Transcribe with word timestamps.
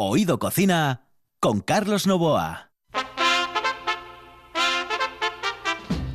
Oído 0.00 0.38
Cocina 0.38 1.08
con 1.40 1.60
Carlos 1.60 2.06
Novoa. 2.06 2.70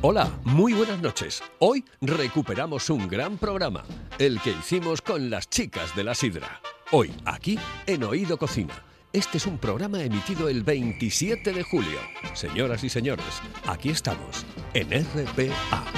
Hola, 0.00 0.40
muy 0.42 0.72
buenas 0.72 1.02
noches. 1.02 1.42
Hoy 1.58 1.84
recuperamos 2.00 2.88
un 2.88 3.06
gran 3.06 3.36
programa, 3.36 3.84
el 4.18 4.40
que 4.40 4.52
hicimos 4.52 5.02
con 5.02 5.28
las 5.28 5.50
chicas 5.50 5.94
de 5.94 6.02
la 6.02 6.14
sidra. 6.14 6.62
Hoy, 6.92 7.12
aquí, 7.26 7.58
en 7.86 8.04
Oído 8.04 8.38
Cocina. 8.38 8.72
Este 9.12 9.36
es 9.36 9.46
un 9.46 9.58
programa 9.58 10.02
emitido 10.02 10.48
el 10.48 10.62
27 10.62 11.52
de 11.52 11.62
julio. 11.62 11.98
Señoras 12.32 12.84
y 12.84 12.88
señores, 12.88 13.42
aquí 13.66 13.90
estamos, 13.90 14.46
en 14.72 14.88
RPA. 14.92 15.93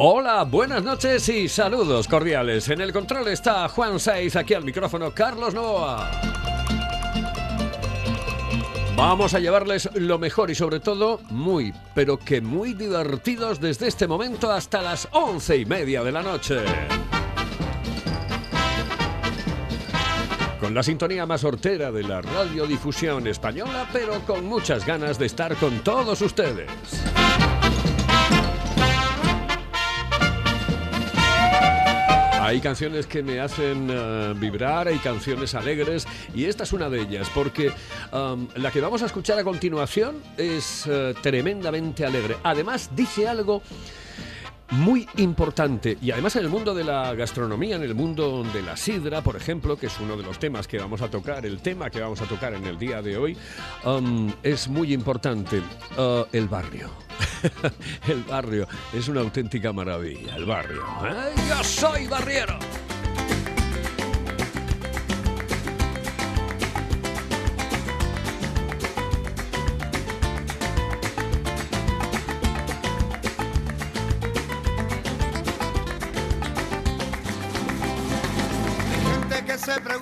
Hola, 0.00 0.44
buenas 0.44 0.84
noches 0.84 1.28
y 1.28 1.48
saludos 1.48 2.06
cordiales. 2.06 2.68
En 2.68 2.80
el 2.80 2.92
control 2.92 3.26
está 3.26 3.68
Juan 3.68 3.98
Saiz, 3.98 4.36
aquí 4.36 4.54
al 4.54 4.62
micrófono 4.62 5.12
Carlos 5.12 5.54
Noa. 5.54 6.08
Vamos 8.94 9.34
a 9.34 9.40
llevarles 9.40 9.90
lo 9.94 10.16
mejor 10.20 10.52
y 10.52 10.54
sobre 10.54 10.78
todo 10.78 11.18
muy, 11.30 11.74
pero 11.96 12.16
que 12.16 12.40
muy 12.40 12.74
divertidos 12.74 13.60
desde 13.60 13.88
este 13.88 14.06
momento 14.06 14.52
hasta 14.52 14.82
las 14.82 15.08
once 15.10 15.56
y 15.56 15.66
media 15.66 16.04
de 16.04 16.12
la 16.12 16.22
noche. 16.22 16.60
Con 20.60 20.74
la 20.74 20.84
sintonía 20.84 21.26
más 21.26 21.42
hortera 21.42 21.90
de 21.90 22.04
la 22.04 22.22
radiodifusión 22.22 23.26
española, 23.26 23.88
pero 23.92 24.20
con 24.20 24.46
muchas 24.46 24.86
ganas 24.86 25.18
de 25.18 25.26
estar 25.26 25.56
con 25.56 25.80
todos 25.80 26.22
ustedes. 26.22 26.68
Hay 32.48 32.62
canciones 32.62 33.06
que 33.06 33.22
me 33.22 33.40
hacen 33.40 33.90
uh, 33.90 34.32
vibrar, 34.34 34.88
hay 34.88 34.96
canciones 35.00 35.54
alegres 35.54 36.08
y 36.34 36.46
esta 36.46 36.64
es 36.64 36.72
una 36.72 36.88
de 36.88 37.02
ellas 37.02 37.30
porque 37.34 37.70
um, 38.10 38.48
la 38.56 38.70
que 38.70 38.80
vamos 38.80 39.02
a 39.02 39.04
escuchar 39.04 39.38
a 39.38 39.44
continuación 39.44 40.22
es 40.38 40.86
uh, 40.86 41.12
tremendamente 41.20 42.06
alegre. 42.06 42.38
Además 42.42 42.88
dice 42.96 43.28
algo 43.28 43.60
muy 44.70 45.08
importante 45.16 45.96
y 46.00 46.10
además 46.10 46.36
en 46.36 46.44
el 46.44 46.50
mundo 46.50 46.74
de 46.74 46.84
la 46.84 47.14
gastronomía, 47.14 47.76
en 47.76 47.82
el 47.82 47.94
mundo 47.94 48.44
de 48.52 48.62
la 48.62 48.76
sidra, 48.76 49.22
por 49.22 49.36
ejemplo, 49.36 49.76
que 49.76 49.86
es 49.86 50.00
uno 50.00 50.16
de 50.16 50.22
los 50.22 50.38
temas 50.38 50.66
que 50.68 50.78
vamos 50.78 51.00
a 51.02 51.10
tocar, 51.10 51.46
el 51.46 51.60
tema 51.60 51.90
que 51.90 52.00
vamos 52.00 52.20
a 52.20 52.26
tocar 52.26 52.54
en 52.54 52.64
el 52.64 52.78
día 52.78 53.02
de 53.02 53.16
hoy, 53.16 53.36
um, 53.84 54.32
es 54.42 54.68
muy 54.68 54.92
importante, 54.92 55.58
uh, 55.96 56.24
el 56.32 56.48
barrio. 56.48 56.90
el 58.08 58.22
barrio 58.24 58.66
es 58.92 59.08
una 59.08 59.20
auténtica 59.20 59.72
maravilla, 59.72 60.36
el 60.36 60.44
barrio. 60.44 60.82
¿eh? 61.04 61.34
Yo 61.48 61.64
soy 61.64 62.06
barriero. 62.06 62.58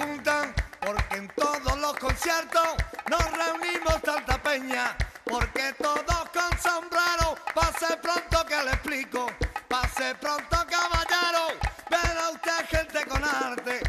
Que 0.07 0.15
se 0.15 0.23
pregunta 0.23 0.55
por 0.81 1.09
qué 1.09 1.17
en 1.17 1.29
todos 1.29 1.79
los 1.79 1.93
conciertos 1.99 2.69
nos 3.11 3.33
reunimos 3.33 4.03
tanta 4.03 4.43
peña. 4.43 4.97
Porque 5.25 5.73
todos 5.79 6.31
con 6.33 6.59
sombrero, 6.61 7.35
pase 7.55 7.97
pronto 7.97 8.47
que 8.47 8.63
le 8.63 8.71
explico. 8.71 9.27
Pase 9.69 10.15
pronto 10.21 10.57
caballero, 10.71 11.59
verá 11.91 12.31
usted 12.31 12.67
gente 12.69 13.05
con 13.07 13.25
arte 13.25 13.86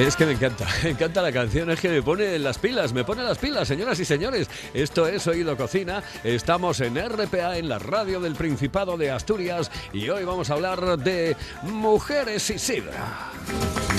Es 0.10 0.16
que 0.16 0.24
me 0.24 0.32
encanta, 0.32 0.66
me 0.82 0.90
encanta 0.90 1.20
la 1.20 1.30
canción, 1.30 1.70
es 1.70 1.78
que 1.78 1.90
me 1.90 2.02
pone 2.02 2.38
las 2.38 2.58
pilas, 2.58 2.92
me 2.94 3.04
pone 3.04 3.22
las 3.22 3.36
pilas, 3.36 3.68
señoras 3.68 4.00
y 4.00 4.06
señores. 4.06 4.48
Esto 4.72 5.06
es 5.06 5.26
Oído 5.26 5.56
Cocina, 5.58 6.02
estamos 6.24 6.80
en 6.80 6.96
RPA, 6.96 7.58
en 7.58 7.68
la 7.68 7.78
radio 7.78 8.18
del 8.18 8.34
Principado 8.34 8.96
de 8.96 9.10
Asturias, 9.10 9.70
y 9.92 10.08
hoy 10.08 10.24
vamos 10.24 10.48
a 10.48 10.54
hablar 10.54 10.98
de 10.98 11.36
mujeres 11.62 12.48
y 12.48 12.58
sidra. 12.58 13.30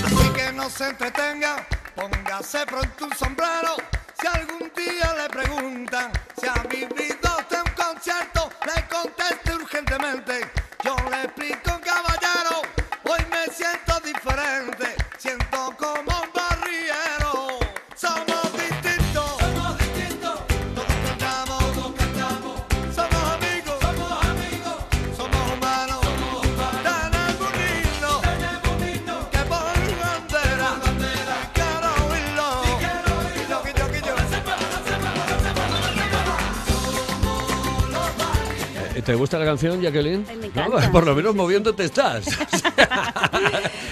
Así 0.04 0.28
que 0.30 0.52
no 0.52 0.68
se 0.68 0.88
entretenga, 0.88 1.66
póngase 1.94 2.66
pronto 2.66 3.04
un 3.04 3.14
sombrero. 3.14 3.76
Si 4.20 4.26
algún 4.26 4.72
día 4.76 5.14
le 5.22 5.28
preguntan 5.28 6.10
si 6.40 6.46
ha 6.48 6.62
vivido 6.64 7.36
usted 7.38 7.58
un 7.64 7.84
concierto, 7.84 8.50
le 8.66 8.88
conteste 8.88 9.54
urgentemente. 9.54 10.50
Yo 10.84 10.96
le 11.10 11.22
explico, 11.22 11.71
¿Te 39.04 39.14
gusta 39.14 39.38
la 39.38 39.44
canción, 39.44 39.80
Jacqueline? 39.80 40.24
No, 40.54 40.92
por 40.92 41.04
lo 41.04 41.12
sí, 41.12 41.16
menos 41.16 41.32
sí, 41.32 41.38
moviéndote 41.38 41.84
estás. 41.84 42.26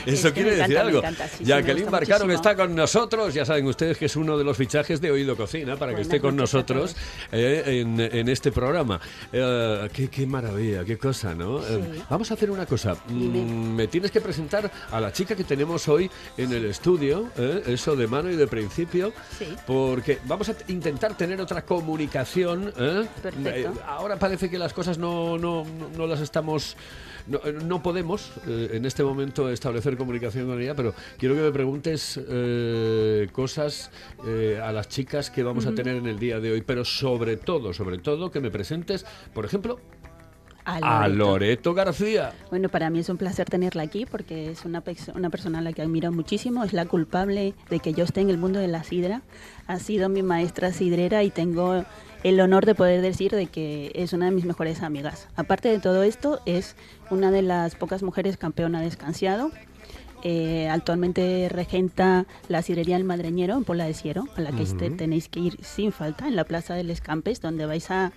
Eso 0.06 0.28
que 0.28 0.34
quiere 0.42 0.50
decir 0.56 0.72
encanta, 0.72 0.80
algo. 0.80 0.98
encanta, 0.98 1.28
sí, 1.28 1.34
sí, 1.38 1.44
Jacqueline 1.44 1.84
gusta 1.84 1.90
Barcaro, 1.98 2.26
que 2.26 2.34
está 2.34 2.56
con 2.56 2.74
nosotros, 2.74 3.34
ya 3.34 3.44
saben 3.44 3.66
ustedes 3.66 3.96
que 3.98 4.06
es 4.06 4.16
uno 4.16 4.36
de 4.38 4.44
los 4.44 4.56
fichajes 4.56 5.00
de 5.00 5.10
Oído 5.10 5.36
Cocina 5.36 5.76
para 5.76 5.94
que 5.94 6.02
esté 6.02 6.20
con 6.20 6.36
nosotros 6.36 6.96
eh, 7.32 7.80
en, 7.82 8.00
en 8.00 8.28
este 8.28 8.50
programa. 8.52 9.00
Eh, 9.32 9.88
qué, 9.92 10.08
qué 10.08 10.26
maravilla, 10.26 10.84
qué 10.84 10.96
cosa, 10.98 11.34
¿no? 11.34 11.58
Eh, 11.60 11.80
Sí. 11.80 12.02
vamos 12.10 12.30
a 12.30 12.34
hacer 12.34 12.50
una 12.50 12.66
cosa. 12.66 12.94
Mm, 13.08 13.74
me 13.74 13.86
tienes 13.88 14.10
que 14.10 14.20
presentar 14.20 14.70
a 14.90 15.00
la 15.00 15.12
chica 15.12 15.34
que 15.34 15.44
tenemos 15.44 15.88
hoy 15.88 16.10
en 16.36 16.52
el 16.52 16.64
estudio, 16.66 17.28
¿eh? 17.36 17.62
eso 17.66 17.96
de 17.96 18.06
mano 18.06 18.30
y 18.30 18.36
de 18.36 18.46
principio, 18.46 19.12
Sí. 19.38 19.46
porque 19.66 20.18
vamos 20.26 20.48
a 20.50 20.54
intentar 20.68 21.16
tener 21.16 21.40
otra 21.40 21.62
comunicación. 21.62 22.72
Perfecto. 23.22 23.72
Ahora 23.86 24.16
parece 24.18 24.50
que 24.50 24.58
las 24.58 24.72
cosas 24.72 24.98
no, 24.98 25.38
no- 25.38 25.64
no 25.96 26.06
las 26.06 26.20
estamos... 26.20 26.49
No, 27.26 27.40
no 27.64 27.82
podemos 27.82 28.32
eh, 28.46 28.70
en 28.72 28.86
este 28.86 29.04
momento 29.04 29.50
establecer 29.50 29.96
comunicación 29.96 30.46
con 30.46 30.60
ella, 30.60 30.74
pero 30.74 30.94
quiero 31.18 31.34
que 31.34 31.42
me 31.42 31.52
preguntes 31.52 32.18
eh, 32.28 33.28
cosas 33.32 33.90
eh, 34.26 34.60
a 34.62 34.72
las 34.72 34.88
chicas 34.88 35.30
que 35.30 35.42
vamos 35.42 35.66
a 35.66 35.74
tener 35.74 35.96
en 35.96 36.06
el 36.06 36.18
día 36.18 36.40
de 36.40 36.52
hoy, 36.52 36.62
pero 36.62 36.84
sobre 36.84 37.36
todo, 37.36 37.72
sobre 37.72 37.98
todo, 37.98 38.30
que 38.30 38.40
me 38.40 38.50
presentes, 38.50 39.04
por 39.34 39.44
ejemplo, 39.44 39.78
a 40.64 41.08
Loreto 41.08 41.74
García. 41.74 42.32
Bueno, 42.50 42.68
para 42.68 42.90
mí 42.90 43.00
es 43.00 43.08
un 43.08 43.16
placer 43.16 43.48
tenerla 43.48 43.82
aquí 43.82 44.06
porque 44.06 44.50
es 44.50 44.64
una, 44.64 44.82
una 45.14 45.30
persona 45.30 45.58
a 45.58 45.62
la 45.62 45.72
que 45.72 45.82
admiro 45.82 46.12
muchísimo. 46.12 46.64
Es 46.64 46.72
la 46.72 46.86
culpable 46.86 47.54
de 47.70 47.80
que 47.80 47.92
yo 47.92 48.04
esté 48.04 48.20
en 48.20 48.30
el 48.30 48.38
mundo 48.38 48.60
de 48.60 48.68
la 48.68 48.84
sidra. 48.84 49.22
Ha 49.66 49.78
sido 49.78 50.08
mi 50.08 50.22
maestra 50.22 50.72
sidrera 50.72 51.22
y 51.22 51.30
tengo 51.30 51.84
el 52.22 52.40
honor 52.40 52.66
de 52.66 52.74
poder 52.74 53.00
decir 53.02 53.32
de 53.32 53.46
que 53.46 53.92
es 53.94 54.12
una 54.12 54.26
de 54.26 54.32
mis 54.32 54.44
mejores 54.44 54.82
amigas. 54.82 55.28
Aparte 55.36 55.68
de 55.68 55.78
todo 55.78 56.02
esto, 56.02 56.40
es 56.46 56.76
una 57.10 57.30
de 57.30 57.42
las 57.42 57.74
pocas 57.74 58.02
mujeres 58.02 58.36
campeona 58.36 58.80
de 58.80 58.86
escanciado. 58.88 59.50
Eh, 60.22 60.68
actualmente 60.68 61.48
regenta 61.50 62.26
la 62.48 62.60
sidrería 62.60 62.96
El 62.96 63.04
Madreñero 63.04 63.56
en 63.56 63.64
Pola 63.64 63.86
de 63.86 63.94
Siero, 63.94 64.24
a 64.36 64.42
la 64.42 64.52
que 64.52 64.62
este 64.64 64.90
tenéis 64.90 65.28
que 65.30 65.40
ir 65.40 65.56
sin 65.64 65.92
falta 65.92 66.28
en 66.28 66.36
la 66.36 66.44
Plaza 66.44 66.74
del 66.74 66.90
Escampes, 66.90 67.40
donde 67.40 67.64
vais 67.64 67.90
a, 67.90 68.12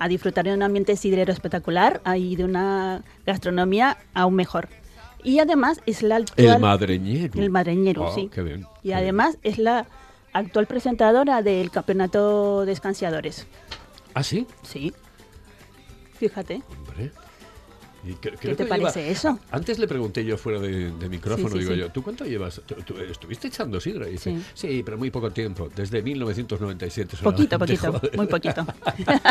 a 0.00 0.08
disfrutar 0.08 0.44
de 0.46 0.52
un 0.54 0.62
ambiente 0.64 0.96
sidrero 0.96 1.32
espectacular 1.32 2.02
y 2.16 2.34
de 2.34 2.44
una 2.44 3.02
gastronomía 3.24 3.98
aún 4.14 4.34
mejor. 4.34 4.68
Y 5.22 5.38
además 5.38 5.80
es 5.86 6.02
la 6.02 6.16
actual... 6.16 6.46
El 6.56 6.58
madreñero. 6.60 7.40
El 7.40 7.50
madreñero, 7.50 8.06
Oh, 8.08 8.14
sí. 8.14 8.28
qué 8.32 8.42
bien, 8.42 8.66
y 8.82 8.88
qué 8.88 8.94
además 8.96 9.38
es 9.44 9.58
la 9.58 9.86
actual 10.34 10.66
presentadora 10.66 11.40
del 11.42 11.70
campeonato 11.70 12.66
de 12.66 12.72
escanciadores. 12.72 13.46
¿Ah, 14.12 14.22
sí? 14.22 14.46
Sí. 14.62 14.92
Fíjate. 16.18 16.62
Hombre. 16.68 17.12
Y 18.06 18.10
cre- 18.12 18.18
creo 18.20 18.38
¿Qué 18.38 18.48
te 18.54 18.56
que 18.56 18.64
parece 18.66 19.00
lleva- 19.00 19.12
eso? 19.12 19.38
Antes 19.50 19.78
le 19.78 19.88
pregunté 19.88 20.24
yo 20.24 20.36
fuera 20.36 20.60
de, 20.60 20.90
de 20.92 21.08
micrófono, 21.08 21.48
Sí, 21.48 21.54
sí, 21.54 21.58
digo 21.60 21.72
sí. 21.72 21.78
yo, 21.80 21.90
¿tú 21.90 22.02
cuánto 22.02 22.24
llevas? 22.26 22.60
¿Tú, 22.66 22.74
tú 22.84 22.98
estuviste 22.98 23.48
echando 23.48 23.80
sidra? 23.80 24.06
Y 24.08 24.12
dice, 24.12 24.30
sí. 24.54 24.68
Sí. 24.68 24.82
pero 24.84 24.98
muy 24.98 25.10
poco 25.10 25.30
tiempo, 25.30 25.70
desde 25.74 26.02
1997. 26.02 27.16
Poquito, 27.22 27.56
solamente, 27.56 27.58
poquito, 27.58 27.92
joder. 27.92 28.16
muy 28.16 28.26
poquito. 28.26 28.66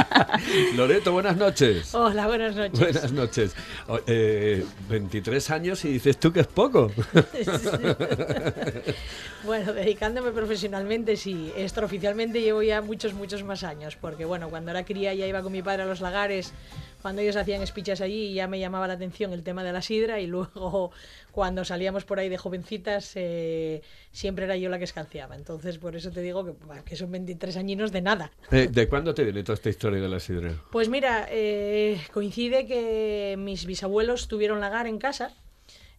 Loreto, 0.75 1.11
buenas 1.11 1.37
noches. 1.37 1.93
Hola, 1.93 2.25
buenas 2.27 2.55
noches. 2.55 2.79
Buenas 2.79 3.11
noches. 3.11 3.55
O- 3.87 3.99
eh, 4.07 4.65
23 4.89 5.49
años 5.51 5.85
y 5.85 5.89
dices 5.93 6.17
tú 6.19 6.33
que 6.33 6.39
es 6.41 6.47
poco. 6.47 6.91
Bueno, 9.45 9.73
dedicándome 9.73 10.31
profesionalmente, 10.31 11.17
sí. 11.17 11.51
Extraoficialmente 11.57 12.41
llevo 12.41 12.63
ya 12.63 12.81
muchos, 12.81 13.13
muchos 13.13 13.43
más 13.43 13.63
años. 13.63 13.97
Porque, 13.99 14.23
bueno, 14.23 14.49
cuando 14.49 14.71
era 14.71 14.85
cría 14.85 15.13
ya 15.13 15.27
iba 15.27 15.41
con 15.41 15.51
mi 15.51 15.61
padre 15.61 15.83
a 15.83 15.85
los 15.85 15.99
lagares, 15.99 16.53
cuando 17.03 17.21
ellos 17.21 17.35
hacían 17.35 17.61
espichas 17.61 17.99
allí, 17.99 18.33
ya 18.33 18.47
me 18.47 18.59
llamaba 18.59 18.87
la 18.87 18.93
atención 18.93 19.33
el 19.33 19.43
tema 19.43 19.61
de 19.61 19.73
la 19.73 19.81
sidra. 19.81 20.21
Y 20.21 20.25
luego, 20.25 20.91
cuando 21.33 21.65
salíamos 21.65 22.05
por 22.05 22.17
ahí 22.17 22.29
de 22.29 22.37
jovencitas, 22.37 23.11
eh, 23.15 23.81
siempre 24.13 24.45
era 24.45 24.55
yo 24.55 24.69
la 24.69 24.77
que 24.77 24.85
escanciaba. 24.85 25.35
Entonces, 25.35 25.77
por 25.77 25.97
eso 25.97 26.11
te 26.11 26.21
digo 26.21 26.45
que, 26.45 26.53
que 26.85 26.95
son 26.95 27.11
23 27.11 27.57
añinos 27.57 27.91
de 27.91 28.01
nada. 28.01 28.31
Eh, 28.51 28.69
¿De 28.71 28.87
cuándo 28.87 29.13
te 29.13 29.25
viene 29.25 29.43
toda 29.43 29.55
esta 29.55 29.69
historia 29.69 29.99
de 29.99 30.07
la 30.07 30.21
sidra? 30.21 30.53
Pues 30.71 30.87
mira, 30.87 31.27
eh, 31.29 32.01
coincide 32.13 32.65
que 32.65 33.35
mis 33.37 33.65
bisabuelos 33.65 34.29
tuvieron 34.29 34.61
lagar 34.61 34.87
en 34.87 34.97
casa. 34.97 35.35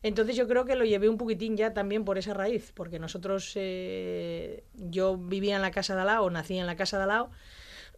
Entonces 0.03 0.37
yo 0.37 0.49
creo 0.49 0.65
que 0.65 0.75
lo 0.75 0.87
llevé 0.87 1.11
un 1.11 1.19
poquitín 1.19 1.57
ya 1.57 1.75
también 1.75 2.07
por 2.07 2.17
esa 2.17 2.33
raíz, 2.33 2.73
porque 2.75 2.99
nosotros, 2.99 3.53
eh, 3.57 4.65
yo 4.75 5.19
vivía 5.19 5.57
en 5.57 5.63
la 5.63 5.71
casa 5.71 5.95
de 5.95 6.01
al 6.01 6.07
lado, 6.07 6.31
nací 6.31 6.57
en 6.57 6.67
la 6.67 6.77
casa 6.77 6.97
de 6.97 7.03
al 7.03 7.09
lado, 7.11 7.31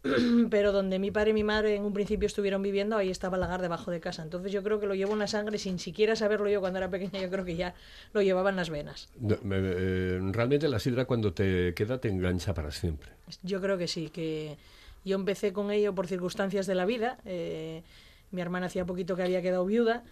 pero 0.50 0.72
donde 0.72 0.98
mi 0.98 1.10
padre 1.10 1.30
y 1.30 1.34
mi 1.34 1.44
madre 1.44 1.74
en 1.74 1.84
un 1.84 1.92
principio 1.92 2.26
estuvieron 2.26 2.62
viviendo, 2.62 2.96
ahí 2.96 3.10
estaba 3.10 3.36
el 3.36 3.40
lagar 3.40 3.62
debajo 3.62 3.90
de 3.90 4.00
casa. 4.00 4.22
Entonces 4.22 4.52
yo 4.52 4.62
creo 4.62 4.80
que 4.80 4.86
lo 4.86 4.94
llevo 4.94 5.12
en 5.12 5.18
la 5.18 5.26
sangre 5.26 5.58
sin 5.58 5.78
siquiera 5.78 6.16
saberlo 6.16 6.48
yo 6.48 6.60
cuando 6.60 6.78
era 6.78 6.90
pequeña, 6.90 7.20
yo 7.20 7.30
creo 7.30 7.44
que 7.44 7.56
ya 7.56 7.74
lo 8.12 8.22
llevaba 8.22 8.50
en 8.50 8.56
las 8.56 8.70
venas. 8.70 9.08
No, 9.20 9.36
eh, 9.52 10.20
realmente 10.32 10.68
la 10.68 10.78
sidra 10.78 11.04
cuando 11.04 11.32
te 11.32 11.74
queda 11.74 11.98
te 12.00 12.08
engancha 12.08 12.54
para 12.54 12.70
siempre. 12.70 13.10
Yo 13.42 13.60
creo 13.60 13.78
que 13.78 13.88
sí, 13.88 14.10
que 14.10 14.56
yo 15.04 15.16
empecé 15.16 15.52
con 15.52 15.70
ello 15.70 15.94
por 15.94 16.06
circunstancias 16.06 16.66
de 16.66 16.74
la 16.74 16.84
vida. 16.84 17.18
eh, 17.24 17.82
mi 18.30 18.40
hermana 18.40 18.66
hacía 18.66 18.84
poquito 18.84 19.16
que 19.16 19.22
había 19.22 19.40
quedado 19.40 19.64
viuda 19.64 20.02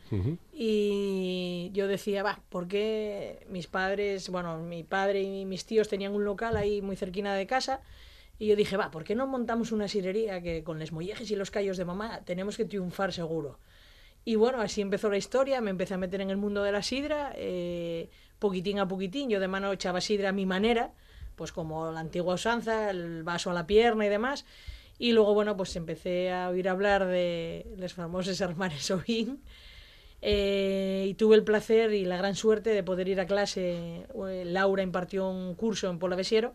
y 0.52 1.70
yo 1.74 1.88
decía, 1.88 2.22
va, 2.22 2.40
¿por 2.48 2.68
qué 2.68 3.44
mis 3.50 3.66
padres, 3.66 4.28
bueno, 4.28 4.58
mi 4.58 4.84
padre 4.84 5.22
y 5.22 5.44
mis 5.44 5.64
tíos 5.64 5.88
tenían 5.88 6.14
un 6.14 6.24
local 6.24 6.56
ahí 6.56 6.80
muy 6.80 6.96
cerquina 6.96 7.34
de 7.34 7.46
casa? 7.46 7.80
Y 8.38 8.48
yo 8.48 8.56
dije, 8.56 8.76
va, 8.76 8.90
¿por 8.90 9.04
qué 9.04 9.14
no 9.14 9.26
montamos 9.26 9.72
una 9.72 9.88
sirería 9.88 10.42
que 10.42 10.64
con 10.64 10.78
les 10.78 10.92
mollejes 10.92 11.30
y 11.30 11.36
los 11.36 11.50
callos 11.50 11.76
de 11.76 11.84
mamá 11.84 12.22
tenemos 12.24 12.56
que 12.56 12.64
triunfar 12.64 13.12
seguro? 13.12 13.58
Y 14.24 14.36
bueno, 14.36 14.60
así 14.60 14.80
empezó 14.80 15.10
la 15.10 15.18
historia, 15.18 15.60
me 15.60 15.70
empecé 15.70 15.94
a 15.94 15.98
meter 15.98 16.20
en 16.20 16.30
el 16.30 16.36
mundo 16.36 16.62
de 16.62 16.72
la 16.72 16.82
sidra, 16.82 17.32
eh, 17.36 18.08
poquitín 18.38 18.78
a 18.78 18.88
poquitín, 18.88 19.28
yo 19.28 19.38
de 19.38 19.48
mano 19.48 19.72
echaba 19.72 20.00
sidra 20.00 20.30
a 20.30 20.32
mi 20.32 20.46
manera, 20.46 20.92
pues 21.36 21.52
como 21.52 21.92
la 21.92 22.00
antigua 22.00 22.34
usanza, 22.34 22.90
el 22.90 23.22
vaso 23.22 23.50
a 23.50 23.54
la 23.54 23.66
pierna 23.66 24.06
y 24.06 24.08
demás. 24.08 24.46
Y 24.98 25.12
luego, 25.12 25.34
bueno, 25.34 25.56
pues 25.56 25.76
empecé 25.76 26.32
a 26.32 26.48
oír 26.48 26.68
hablar 26.68 27.06
de 27.06 27.66
los 27.76 27.94
famosos 27.94 28.40
hermanos 28.40 28.90
Ovín. 28.90 29.42
Eh, 30.22 31.06
y 31.08 31.14
tuve 31.14 31.36
el 31.36 31.44
placer 31.44 31.92
y 31.92 32.06
la 32.06 32.16
gran 32.16 32.34
suerte 32.34 32.70
de 32.70 32.82
poder 32.82 33.08
ir 33.08 33.20
a 33.20 33.26
clase. 33.26 34.06
Eh, 34.28 34.44
Laura 34.46 34.82
impartió 34.82 35.28
un 35.28 35.54
curso 35.54 35.90
en 35.90 35.98
Polavesiero 35.98 36.54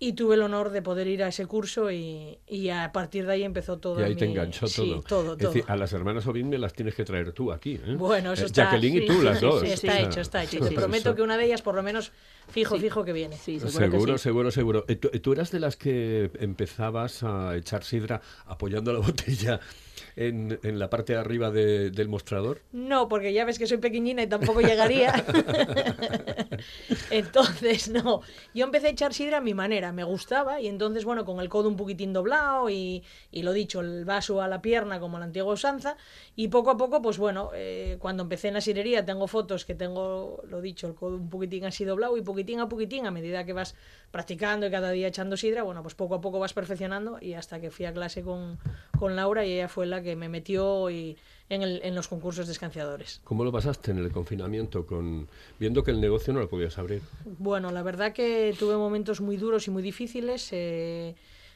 y 0.00 0.12
tuve 0.12 0.36
el 0.36 0.42
honor 0.42 0.70
de 0.70 0.80
poder 0.80 1.08
ir 1.08 1.24
a 1.24 1.28
ese 1.28 1.46
curso 1.46 1.90
y, 1.90 2.38
y 2.46 2.68
a 2.68 2.92
partir 2.92 3.26
de 3.26 3.32
ahí 3.32 3.42
empezó 3.42 3.78
todo. 3.78 4.00
Y 4.00 4.04
ahí 4.04 4.14
te 4.14 4.26
mi- 4.26 4.32
enganchó 4.32 4.66
sí, 4.68 4.76
todo. 4.90 5.02
todo, 5.02 5.32
Es 5.32 5.38
todo. 5.38 5.48
decir, 5.52 5.64
a 5.66 5.76
las 5.76 5.92
hermanas 5.92 6.26
Ovin 6.28 6.48
me 6.48 6.56
las 6.58 6.72
tienes 6.72 6.94
que 6.94 7.04
traer 7.04 7.32
tú 7.32 7.50
aquí. 7.50 7.80
¿eh? 7.84 7.94
Bueno, 7.96 8.32
eso 8.32 8.44
Eh, 8.44 8.46
está. 8.46 8.64
Jacqueline 8.66 8.96
y 8.96 9.00
sí, 9.00 9.06
tú, 9.06 9.22
las 9.22 9.38
sí, 9.40 9.44
dos. 9.46 9.60
sí, 9.60 9.66
O 9.66 9.72
está 9.72 9.92
sea, 9.92 10.00
hecho, 10.02 10.20
está 10.20 10.42
hecho. 10.44 10.50
sí, 10.52 10.58
Te 10.60 10.68
sí, 10.68 10.74
prometo 10.76 11.14
que 11.16 11.22
una 11.22 11.36
de 11.36 11.46
ellas, 11.46 11.62
por 11.62 11.74
lo 11.74 11.82
menos, 11.82 12.12
fijo, 12.48 12.76
Sí. 12.76 12.82
fijo 12.82 13.04
que 13.04 13.12
viene. 13.12 13.36
Sí, 13.36 13.58
seguro, 13.58 13.70
Seguro, 13.78 14.12
que 14.12 14.18
sí. 14.18 14.22
seguro, 14.22 14.50
seguro. 14.52 14.84
Eh, 14.86 14.94
¿Tú, 14.96 15.08
tú 15.08 15.32
eras 15.32 15.50
de 15.50 15.58
las 15.60 15.76
que 15.76 16.30
empezabas 16.38 17.24
a 17.24 17.56
echar 17.56 17.82
sidra 17.82 18.20
apoyando 18.46 18.92
la 18.92 19.00
botella 19.00 19.58
en, 20.14 20.60
en 20.62 20.78
la 20.78 20.88
parte 20.90 21.12
de 21.14 21.18
arriba 21.18 21.50
de- 21.50 21.90
del 21.90 22.08
mostrador. 22.08 22.60
No, 22.72 23.08
porque 23.08 23.32
ya 23.32 23.44
ves 23.44 23.58
que 23.58 23.66
soy 23.66 23.78
pequeñina 23.78 24.22
y 24.22 24.26
tampoco 24.28 24.60
llegaría. 24.60 25.12
entonces, 27.10 27.88
no. 27.90 28.22
Yo 28.54 28.64
empecé 28.64 28.88
a 28.88 28.90
echar 28.90 29.14
sidra 29.14 29.38
a 29.38 29.40
mi 29.40 29.54
manera, 29.54 29.92
me 29.92 30.04
gustaba, 30.04 30.60
y 30.60 30.68
entonces, 30.68 31.04
bueno, 31.04 31.24
con 31.24 31.40
el 31.40 31.48
codo 31.48 31.68
un 31.68 31.76
poquitín 31.76 32.12
doblado 32.12 32.70
y, 32.70 33.04
y 33.30 33.42
lo 33.42 33.52
dicho, 33.52 33.80
el 33.80 34.04
vaso 34.04 34.40
a 34.42 34.48
la 34.48 34.62
pierna 34.62 35.00
como 35.00 35.18
la 35.18 35.26
antigua 35.26 35.52
usanza, 35.52 35.96
y 36.36 36.48
poco 36.48 36.70
a 36.70 36.76
poco, 36.76 37.02
pues 37.02 37.18
bueno, 37.18 37.50
eh, 37.54 37.96
cuando 38.00 38.22
empecé 38.22 38.48
en 38.48 38.54
la 38.54 38.60
sirería 38.60 39.04
tengo 39.04 39.26
fotos 39.26 39.64
que 39.64 39.74
tengo, 39.74 40.42
lo 40.48 40.60
dicho, 40.60 40.86
el 40.86 40.94
codo 40.94 41.16
un 41.16 41.28
poquitín 41.30 41.64
así 41.64 41.84
doblado 41.84 42.16
y 42.16 42.22
poquitín 42.22 42.60
a 42.60 42.68
poquitín, 42.68 43.06
a 43.06 43.10
medida 43.10 43.44
que 43.44 43.52
vas 43.52 43.74
practicando 44.10 44.66
y 44.66 44.70
cada 44.70 44.90
día 44.90 45.08
echando 45.08 45.36
sidra, 45.36 45.62
bueno, 45.62 45.82
pues 45.82 45.94
poco 45.94 46.14
a 46.14 46.20
poco 46.20 46.38
vas 46.38 46.52
perfeccionando 46.54 47.18
y 47.20 47.34
hasta 47.34 47.60
que 47.60 47.70
fui 47.70 47.84
a 47.84 47.92
clase 47.92 48.22
con, 48.22 48.58
con 48.98 49.16
Laura 49.16 49.44
y 49.44 49.52
ella 49.52 49.68
fue 49.68 49.86
la 49.86 50.02
que 50.02 50.16
me 50.16 50.28
metió 50.28 50.88
y, 50.90 51.16
en, 51.50 51.62
el- 51.62 51.80
en 51.82 51.94
los 51.94 52.08
concursos 52.08 52.46
de 52.46 52.52
escanciadores. 52.52 53.20
¿Cómo 53.24 53.44
lo 53.44 53.52
pasaste 53.52 53.90
en 53.90 53.98
el 53.98 54.10
confinamiento 54.10 54.86
con 54.86 55.28
viendo 55.58 55.84
que 55.84 55.90
el 55.90 56.00
negocio 56.00 56.32
no 56.32 56.40
lo 56.40 56.48
podías 56.48 56.78
abrir? 56.78 57.02
Bueno, 57.38 57.70
la 57.70 57.82
verdad 57.82 58.12
que 58.12 58.54
tuve 58.58 58.76
momentos 58.76 59.20
muy 59.20 59.36
duros 59.36 59.66
y 59.68 59.70
muy 59.70 59.82
difíciles. 59.82 60.48
eh, 60.52 61.14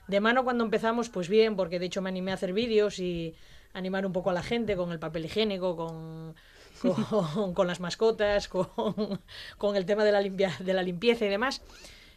de 0.09 0.21
mano 0.21 0.43
cuando 0.45 0.65
empezamos, 0.65 1.09
pues 1.09 1.29
bien, 1.29 1.55
porque 1.57 1.79
de 1.79 1.87
hecho 1.87 2.03
me 2.03 2.09
animé 2.11 2.33
a 2.33 2.35
hacer 2.35 2.53
vídeos 2.53 2.99
y 2.99 3.35
animar 3.73 4.05
un 4.05 4.13
poco 4.13 4.31
a 4.31 4.33
la 4.33 4.43
gente 4.43 4.77
con 4.77 4.91
el 4.93 4.99
papel 4.99 5.25
higiénico, 5.25 5.77
con, 5.77 6.35
con, 6.83 7.55
con 7.55 7.67
las 7.67 7.81
mascotas, 7.81 8.49
con, 8.49 8.67
con 9.59 9.77
el 9.77 9.87
tema 9.87 10.05
de 10.05 10.13
la, 10.13 10.21
limpia, 10.21 10.53
de 10.59 10.75
la 10.75 10.83
limpieza 10.83 11.25
y 11.25 11.29
demás. 11.29 11.63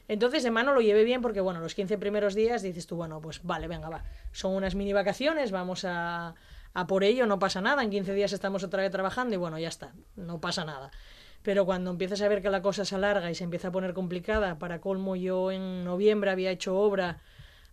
Entonces 0.07 0.43
de 0.43 0.51
mano 0.51 0.73
lo 0.73 0.81
llevé 0.81 1.03
bien 1.03 1.21
porque, 1.21 1.41
bueno, 1.41 1.59
los 1.59 1.73
15 1.73 1.97
primeros 1.97 2.35
días 2.35 2.61
dices 2.61 2.85
tú, 2.85 2.95
bueno, 2.95 3.21
pues 3.21 3.41
vale, 3.43 3.67
venga, 3.67 3.89
va. 3.89 4.03
Son 4.31 4.53
unas 4.53 4.75
mini 4.75 4.93
vacaciones, 4.93 5.51
vamos 5.51 5.83
a, 5.85 6.35
a 6.73 6.87
por 6.87 7.03
ello, 7.03 7.25
no 7.25 7.39
pasa 7.39 7.61
nada. 7.61 7.83
En 7.83 7.89
15 7.89 8.13
días 8.13 8.31
estamos 8.33 8.63
otra 8.63 8.83
vez 8.83 8.91
trabajando 8.91 9.33
y 9.33 9.37
bueno, 9.37 9.57
ya 9.57 9.69
está, 9.69 9.93
no 10.15 10.39
pasa 10.39 10.63
nada. 10.63 10.91
Pero 11.41 11.65
cuando 11.65 11.91
empiezas 11.91 12.21
a 12.21 12.27
ver 12.27 12.41
que 12.41 12.49
la 12.49 12.61
cosa 12.61 12.85
se 12.85 12.95
alarga 12.95 13.29
y 13.31 13.35
se 13.35 13.43
empieza 13.43 13.69
a 13.69 13.71
poner 13.71 13.93
complicada, 13.93 14.57
para 14.59 14.81
colmo 14.81 15.15
yo 15.15 15.51
en 15.51 15.83
noviembre 15.83 16.31
había 16.31 16.51
hecho 16.51 16.77
obra, 16.77 17.21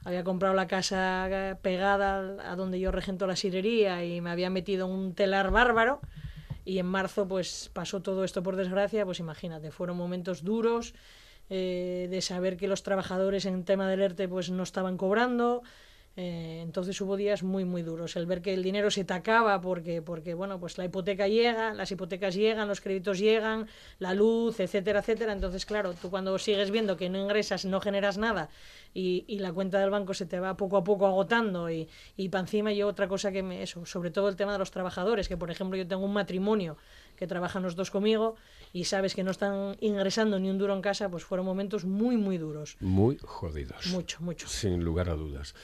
había 0.04 0.24
comprado 0.24 0.54
la 0.54 0.66
casa 0.66 1.58
pegada 1.62 2.50
a 2.50 2.56
donde 2.56 2.80
yo 2.80 2.90
regento 2.90 3.26
la 3.26 3.36
sirería 3.36 4.04
y 4.04 4.20
me 4.20 4.30
había 4.30 4.50
metido 4.50 4.86
un 4.86 5.14
telar 5.14 5.50
bárbaro. 5.50 6.00
Y 6.64 6.78
en 6.78 6.86
marzo 6.86 7.26
pues 7.26 7.70
pasó 7.72 8.02
todo 8.02 8.24
esto 8.24 8.42
por 8.42 8.56
desgracia, 8.56 9.04
pues 9.04 9.18
imagínate, 9.20 9.70
fueron 9.70 9.96
momentos 9.96 10.44
duros 10.44 10.94
eh, 11.56 12.08
de 12.10 12.20
saber 12.30 12.56
que 12.58 12.68
los 12.72 12.82
trabajadores 12.82 13.44
en 13.46 13.64
tema 13.64 13.86
del 13.90 14.00
ERTE 14.02 14.26
pues 14.28 14.50
no 14.50 14.62
estaban 14.62 14.96
cobrando. 14.96 15.62
eh, 16.14 16.60
entonces 16.62 17.00
hubo 17.00 17.16
días 17.16 17.42
muy 17.42 17.64
muy 17.64 17.82
duros 17.82 18.16
el 18.16 18.26
ver 18.26 18.42
que 18.42 18.52
el 18.52 18.62
dinero 18.62 18.90
se 18.90 19.02
te 19.08 19.14
acaba 19.14 19.54
porque 19.62 20.02
porque 20.02 20.34
bueno 20.34 20.60
pues 20.60 20.76
la 20.76 20.84
hipoteca 20.84 21.26
llega 21.26 21.72
las 21.72 21.90
hipotecas 21.90 22.34
llegan 22.34 22.68
los 22.68 22.82
créditos 22.84 23.18
llegan 23.18 23.66
la 23.98 24.12
luz 24.12 24.60
etcétera 24.60 25.00
etcétera 25.00 25.32
entonces 25.32 25.64
claro 25.64 25.94
tú 25.94 26.10
cuando 26.10 26.38
sigues 26.38 26.70
viendo 26.70 26.98
que 26.98 27.08
no 27.08 27.18
ingresas 27.18 27.64
no 27.64 27.80
generas 27.80 28.18
nada 28.18 28.50
y, 28.92 29.24
y 29.26 29.38
la 29.38 29.52
cuenta 29.52 29.78
del 29.80 29.88
banco 29.90 30.12
se 30.12 30.26
te 30.26 30.38
va 30.38 30.56
poco 30.56 30.76
a 30.76 30.84
poco 30.84 31.06
agotando 31.06 31.70
y, 31.70 31.88
y 32.16 32.28
para 32.28 32.42
encima 32.42 32.72
yo 32.72 32.88
otra 32.88 33.08
cosa 33.08 33.32
que 33.32 33.42
me 33.42 33.62
eso 33.62 33.86
sobre 33.86 34.10
todo 34.10 34.28
el 34.28 34.36
tema 34.36 34.52
de 34.52 34.58
los 34.58 34.70
trabajadores 34.70 35.28
que 35.28 35.38
por 35.38 35.50
ejemplo 35.50 35.78
yo 35.78 35.86
tengo 35.88 36.04
un 36.04 36.12
matrimonio 36.12 36.76
que 37.16 37.26
trabajan 37.26 37.62
los 37.62 37.76
dos 37.76 37.90
conmigo 37.90 38.36
y 38.72 38.84
sabes 38.84 39.14
que 39.14 39.22
no 39.22 39.30
están 39.30 39.76
ingresando 39.80 40.38
ni 40.38 40.50
un 40.50 40.58
duro 40.58 40.74
en 40.74 40.82
casa 40.82 41.08
pues 41.10 41.24
fueron 41.24 41.46
momentos 41.46 41.84
muy 41.84 42.16
muy 42.16 42.38
duros 42.38 42.76
Muy 42.80 43.18
jodidos. 43.22 43.86
mucho 43.88 44.22
mucho 44.22 44.48
Sin 44.48 44.82
lugar 44.84 45.08
a 45.08 45.14
dudas. 45.14 45.54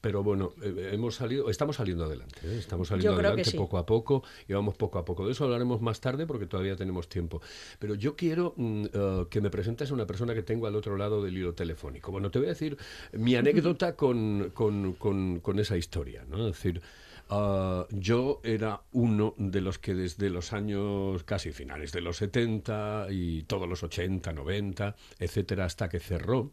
Pero 0.00 0.22
bueno, 0.22 0.52
eh, 0.62 0.90
hemos 0.92 1.16
salido, 1.16 1.50
estamos 1.50 1.74
saliendo 1.74 2.04
adelante, 2.04 2.38
¿eh? 2.44 2.56
estamos 2.58 2.86
saliendo 2.86 3.14
adelante 3.14 3.44
sí. 3.44 3.56
poco 3.56 3.78
a 3.78 3.84
poco 3.84 4.22
y 4.46 4.52
vamos 4.52 4.76
poco 4.76 4.96
a 5.00 5.04
poco. 5.04 5.26
De 5.26 5.32
eso 5.32 5.42
hablaremos 5.42 5.80
más 5.82 6.00
tarde 6.00 6.24
porque 6.24 6.46
todavía 6.46 6.76
tenemos 6.76 7.08
tiempo. 7.08 7.42
Pero 7.80 7.96
yo 7.96 8.14
quiero 8.14 8.54
mm, 8.56 8.84
eh, 8.92 9.26
que 9.28 9.40
me 9.40 9.50
presentes 9.50 9.90
a 9.90 9.94
una 9.94 10.06
persona 10.06 10.34
que 10.34 10.44
tengo 10.44 10.68
al 10.68 10.76
otro 10.76 10.96
lado 10.96 11.20
del 11.24 11.36
hilo 11.36 11.52
telefónico. 11.54 12.12
Bueno, 12.12 12.30
te 12.30 12.38
voy 12.38 12.46
a 12.46 12.50
decir 12.50 12.78
mi 13.12 13.34
anécdota 13.74 13.96
con, 13.96 14.52
con- 14.54 14.92
con- 14.92 15.40
con 15.40 15.58
esa 15.58 15.76
historia, 15.76 16.24
¿no? 16.28 16.46
Es 16.46 16.54
decir, 16.54 16.80
ah, 17.30 17.86
yo 17.90 18.40
era 18.44 18.82
uno 18.92 19.34
de 19.38 19.60
los 19.60 19.78
que 19.78 19.94
desde 19.94 20.30
los 20.30 20.52
años 20.52 21.24
casi 21.24 21.52
finales 21.52 21.92
de 21.92 22.00
los 22.00 22.18
70 22.18 23.06
y 23.10 23.42
todos 23.44 23.68
los 23.68 23.82
80, 23.82 24.32
90, 24.32 24.96
etcétera, 25.18 25.64
hasta 25.64 25.88
que 25.88 26.00
cerró, 26.00 26.52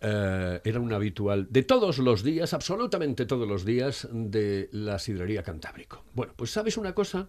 eh, 0.00 0.60
era 0.64 0.80
un 0.80 0.92
habitual 0.92 1.46
de 1.50 1.62
todos 1.62 1.98
los 1.98 2.22
días, 2.22 2.52
absolutamente 2.52 3.26
todos 3.26 3.48
los 3.48 3.64
días, 3.64 4.06
de 4.12 4.68
la 4.72 4.98
sidrería 4.98 5.42
Cantábrico. 5.42 6.04
Bueno, 6.12 6.34
pues 6.36 6.50
sabes 6.50 6.76
una 6.76 6.94
cosa 6.94 7.28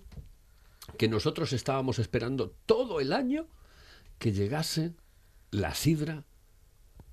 que 0.97 1.07
nosotros 1.07 1.53
estábamos 1.53 1.99
esperando 1.99 2.55
todo 2.65 2.99
el 2.99 3.13
año 3.13 3.47
que 4.19 4.33
llegase 4.33 4.93
la 5.51 5.73
sidra 5.73 6.25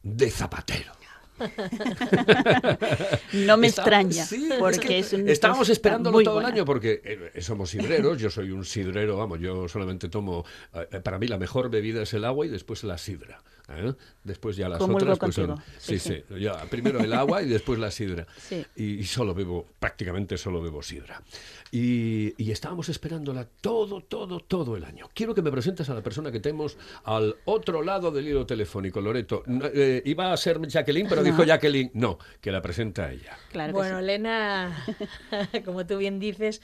de 0.02 0.30
Zapatero. 0.30 1.01
no 3.32 3.56
me 3.56 3.66
Está- 3.68 3.82
extraña, 3.82 4.24
sí, 4.24 4.48
porque 4.58 4.76
es 4.76 4.80
que 4.80 4.98
es 4.98 5.12
un- 5.12 5.28
estábamos 5.28 5.68
está 5.68 5.72
esperándolo 5.72 6.22
todo 6.22 6.40
el 6.40 6.46
año 6.46 6.64
porque 6.64 7.00
eh, 7.04 7.40
somos 7.42 7.70
sidreros, 7.70 8.18
yo 8.20 8.30
soy 8.30 8.50
un 8.50 8.64
sidrero, 8.64 9.16
vamos, 9.16 9.40
yo 9.40 9.68
solamente 9.68 10.08
tomo, 10.08 10.44
eh, 10.74 11.00
para 11.00 11.18
mí 11.18 11.26
la 11.26 11.38
mejor 11.38 11.70
bebida 11.70 12.02
es 12.02 12.12
el 12.14 12.24
agua 12.24 12.46
y 12.46 12.48
después 12.48 12.84
la 12.84 12.98
sidra. 12.98 13.42
¿Eh? 13.68 13.94
Después 14.24 14.56
ya 14.56 14.68
las 14.68 14.78
Comulgo 14.78 15.12
otras 15.12 15.18
pues 15.18 15.34
son- 15.34 15.56
sí, 15.78 15.98
Sí, 15.98 16.22
sí, 16.28 16.40
ya, 16.40 16.64
primero 16.66 17.00
el 17.00 17.12
agua 17.12 17.42
y 17.42 17.48
después 17.48 17.78
la 17.78 17.90
sidra. 17.90 18.26
Sí. 18.38 18.64
Y, 18.76 18.94
y 19.00 19.04
solo 19.04 19.34
bebo, 19.34 19.66
prácticamente 19.78 20.36
solo 20.36 20.60
bebo 20.62 20.82
sidra. 20.82 21.22
Y, 21.70 22.34
y 22.42 22.50
estábamos 22.50 22.88
esperándola 22.88 23.46
todo, 23.60 24.00
todo, 24.02 24.40
todo 24.40 24.76
el 24.76 24.84
año. 24.84 25.08
Quiero 25.14 25.34
que 25.34 25.42
me 25.42 25.50
presentes 25.50 25.88
a 25.88 25.94
la 25.94 26.02
persona 26.02 26.30
que 26.30 26.40
tenemos 26.40 26.76
al 27.04 27.36
otro 27.46 27.82
lado 27.82 28.10
del 28.10 28.28
hilo 28.28 28.44
telefónico, 28.46 29.00
Loreto. 29.00 29.42
Eh, 29.74 30.02
iba 30.04 30.32
a 30.32 30.36
ser 30.36 30.60
Jacqueline, 30.66 31.08
pero 31.08 31.22
No. 31.22 31.26
dijo 31.26 31.44
Jacqueline, 31.44 31.90
no, 31.94 32.18
que 32.40 32.52
la 32.52 32.60
presenta 32.60 33.10
ella. 33.10 33.36
Claro 33.50 33.72
bueno, 33.72 33.96
sí. 33.98 34.04
Elena, 34.04 34.84
como 35.64 35.86
tú 35.86 35.96
bien 35.98 36.18
dices, 36.20 36.60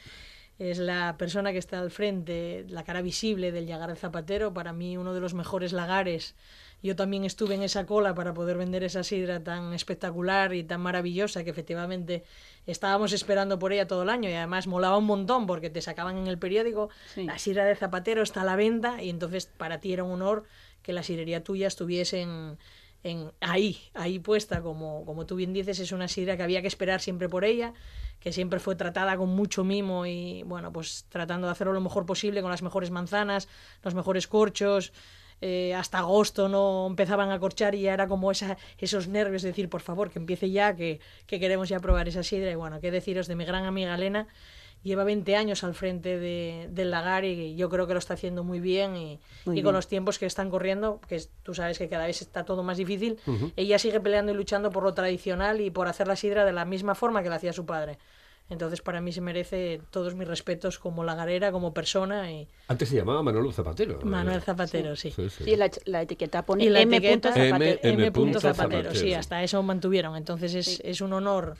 es 0.58 0.78
la 0.78 1.16
persona 1.16 1.52
que 1.52 1.58
está 1.58 1.78
al 1.80 1.90
frente, 1.90 2.66
la 2.68 2.84
cara 2.84 3.00
visible 3.00 3.52
del 3.52 3.66
Llagar 3.66 3.90
de 3.90 3.96
Zapatero, 3.96 4.52
para 4.52 4.72
mí 4.72 4.96
uno 4.96 5.14
de 5.14 5.20
los 5.20 5.32
mejores 5.32 5.72
lagares. 5.72 6.34
Yo 6.82 6.94
también 6.94 7.24
estuve 7.24 7.54
en 7.56 7.62
esa 7.62 7.86
cola 7.86 8.14
para 8.14 8.32
poder 8.34 8.56
vender 8.56 8.84
esa 8.84 9.02
sidra 9.02 9.42
tan 9.42 9.72
espectacular 9.72 10.54
y 10.54 10.62
tan 10.62 10.80
maravillosa 10.80 11.42
que 11.42 11.50
efectivamente 11.50 12.22
estábamos 12.66 13.12
esperando 13.12 13.58
por 13.58 13.72
ella 13.72 13.88
todo 13.88 14.04
el 14.04 14.10
año 14.10 14.30
y 14.30 14.34
además 14.34 14.66
molaba 14.68 14.96
un 14.96 15.06
montón 15.06 15.46
porque 15.46 15.70
te 15.70 15.80
sacaban 15.80 16.16
en 16.18 16.26
el 16.28 16.38
periódico 16.38 16.90
Sí. 17.14 17.24
la 17.24 17.38
sidra 17.38 17.64
de 17.64 17.74
Zapatero 17.74 18.22
está 18.22 18.42
a 18.42 18.44
la 18.44 18.54
venta 18.54 19.02
y 19.02 19.10
entonces 19.10 19.46
para 19.46 19.80
ti 19.80 19.92
era 19.92 20.04
un 20.04 20.12
honor 20.12 20.44
que 20.82 20.92
la 20.92 21.02
sidrería 21.02 21.42
tuya 21.42 21.66
estuviese 21.66 22.20
en, 22.20 22.58
en 23.02 23.32
ahí, 23.40 23.78
ahí 23.94 24.18
puesta, 24.20 24.62
como, 24.62 25.04
como 25.04 25.26
tú 25.26 25.34
bien 25.34 25.52
dices, 25.52 25.80
es 25.80 25.90
una 25.92 26.06
sidra 26.06 26.36
que 26.36 26.42
había 26.44 26.62
que 26.62 26.68
esperar 26.68 27.00
siempre 27.00 27.28
por 27.28 27.44
ella, 27.44 27.72
que 28.20 28.32
siempre 28.32 28.60
fue 28.60 28.76
tratada 28.76 29.16
con 29.16 29.30
mucho 29.30 29.64
mimo 29.64 30.06
y 30.06 30.42
bueno, 30.44 30.72
pues 30.72 31.06
tratando 31.08 31.48
de 31.48 31.52
hacerlo 31.52 31.72
lo 31.72 31.80
mejor 31.80 32.06
posible 32.06 32.40
con 32.42 32.50
las 32.52 32.62
mejores 32.62 32.90
manzanas, 32.92 33.48
los 33.82 33.94
mejores 33.94 34.28
corchos. 34.28 34.92
Eh, 35.40 35.74
hasta 35.74 35.98
agosto 35.98 36.48
no 36.48 36.86
empezaban 36.86 37.30
a 37.30 37.38
corchar 37.38 37.74
y 37.74 37.82
ya 37.82 37.94
era 37.94 38.08
como 38.08 38.30
esa, 38.30 38.56
esos 38.78 39.08
nervios 39.08 39.42
de 39.42 39.48
decir, 39.48 39.68
por 39.68 39.80
favor, 39.80 40.10
que 40.10 40.18
empiece 40.18 40.50
ya, 40.50 40.74
que, 40.74 41.00
que 41.26 41.38
queremos 41.38 41.68
ya 41.68 41.80
probar 41.80 42.08
esa 42.08 42.22
sidra. 42.22 42.50
Y 42.50 42.54
bueno, 42.56 42.80
qué 42.80 42.90
deciros 42.90 43.26
de 43.26 43.36
mi 43.36 43.44
gran 43.44 43.64
amiga 43.64 43.94
Elena, 43.94 44.26
lleva 44.82 45.04
20 45.04 45.36
años 45.36 45.64
al 45.64 45.74
frente 45.74 46.18
de, 46.18 46.68
del 46.70 46.90
lagar 46.90 47.24
y 47.24 47.56
yo 47.56 47.68
creo 47.68 47.86
que 47.86 47.94
lo 47.94 47.98
está 47.98 48.14
haciendo 48.14 48.44
muy 48.44 48.60
bien 48.60 48.96
y, 48.96 49.20
Muy 49.44 49.58
y 49.58 49.62
con 49.62 49.74
los 49.74 49.88
tiempos 49.88 50.18
que 50.18 50.26
están 50.26 50.50
corriendo, 50.50 51.00
que 51.08 51.22
tú 51.42 51.54
sabes 51.54 51.78
que 51.78 51.88
cada 51.88 52.06
vez 52.06 52.22
está 52.22 52.44
todo 52.44 52.62
más 52.62 52.78
difícil, 52.78 53.18
ella 53.56 53.78
sigue 53.78 54.00
peleando 54.00 54.32
y 54.32 54.34
luchando 54.34 54.70
por 54.70 54.82
lo 54.82 54.94
tradicional 54.94 55.60
y 55.60 55.70
por 55.70 55.88
hacer 55.88 56.06
la 56.06 56.16
sidra 56.16 56.44
de 56.44 56.52
la 56.52 56.64
misma 56.64 56.94
forma 56.94 57.22
que 57.22 57.28
la 57.28 57.36
hacía 57.36 57.52
su 57.52 57.66
padre. 57.66 57.98
Entonces 58.50 58.80
para 58.80 59.00
mí 59.02 59.12
se 59.12 59.20
merece 59.20 59.80
todos 59.90 60.14
mis 60.14 60.26
respetos 60.26 60.78
como 60.78 61.04
lagarera, 61.04 61.52
como 61.52 61.74
persona 61.74 62.32
y 62.32 62.48
Antes 62.68 62.88
se 62.88 62.96
llamaba 62.96 63.22
Manolo 63.22 63.52
Zapatero. 63.52 64.00
Manuel 64.02 64.40
Zapatero, 64.40 64.96
sí. 64.96 65.10
Sí, 65.10 65.28
sí. 65.28 65.44
Sí, 65.44 65.56
la, 65.56 65.70
la 65.84 66.02
etiqueta 66.02 66.42
pone 66.46 66.64
Y 66.64 66.70
la 66.70 66.80
M. 66.80 66.96
etiqueta 66.96 67.28
Zapatero. 67.32 67.78
M. 67.82 68.06
M. 68.06 68.10
Zapatero. 68.10 68.40
Zapatero, 68.40 68.94
sí, 68.94 69.12
hasta 69.12 69.42
eso 69.42 69.62
mantuvieron. 69.62 70.16
Entonces 70.16 70.54
es, 70.54 70.66
Sí. 70.66 70.80
es 70.82 71.00
un 71.02 71.12
honor 71.12 71.56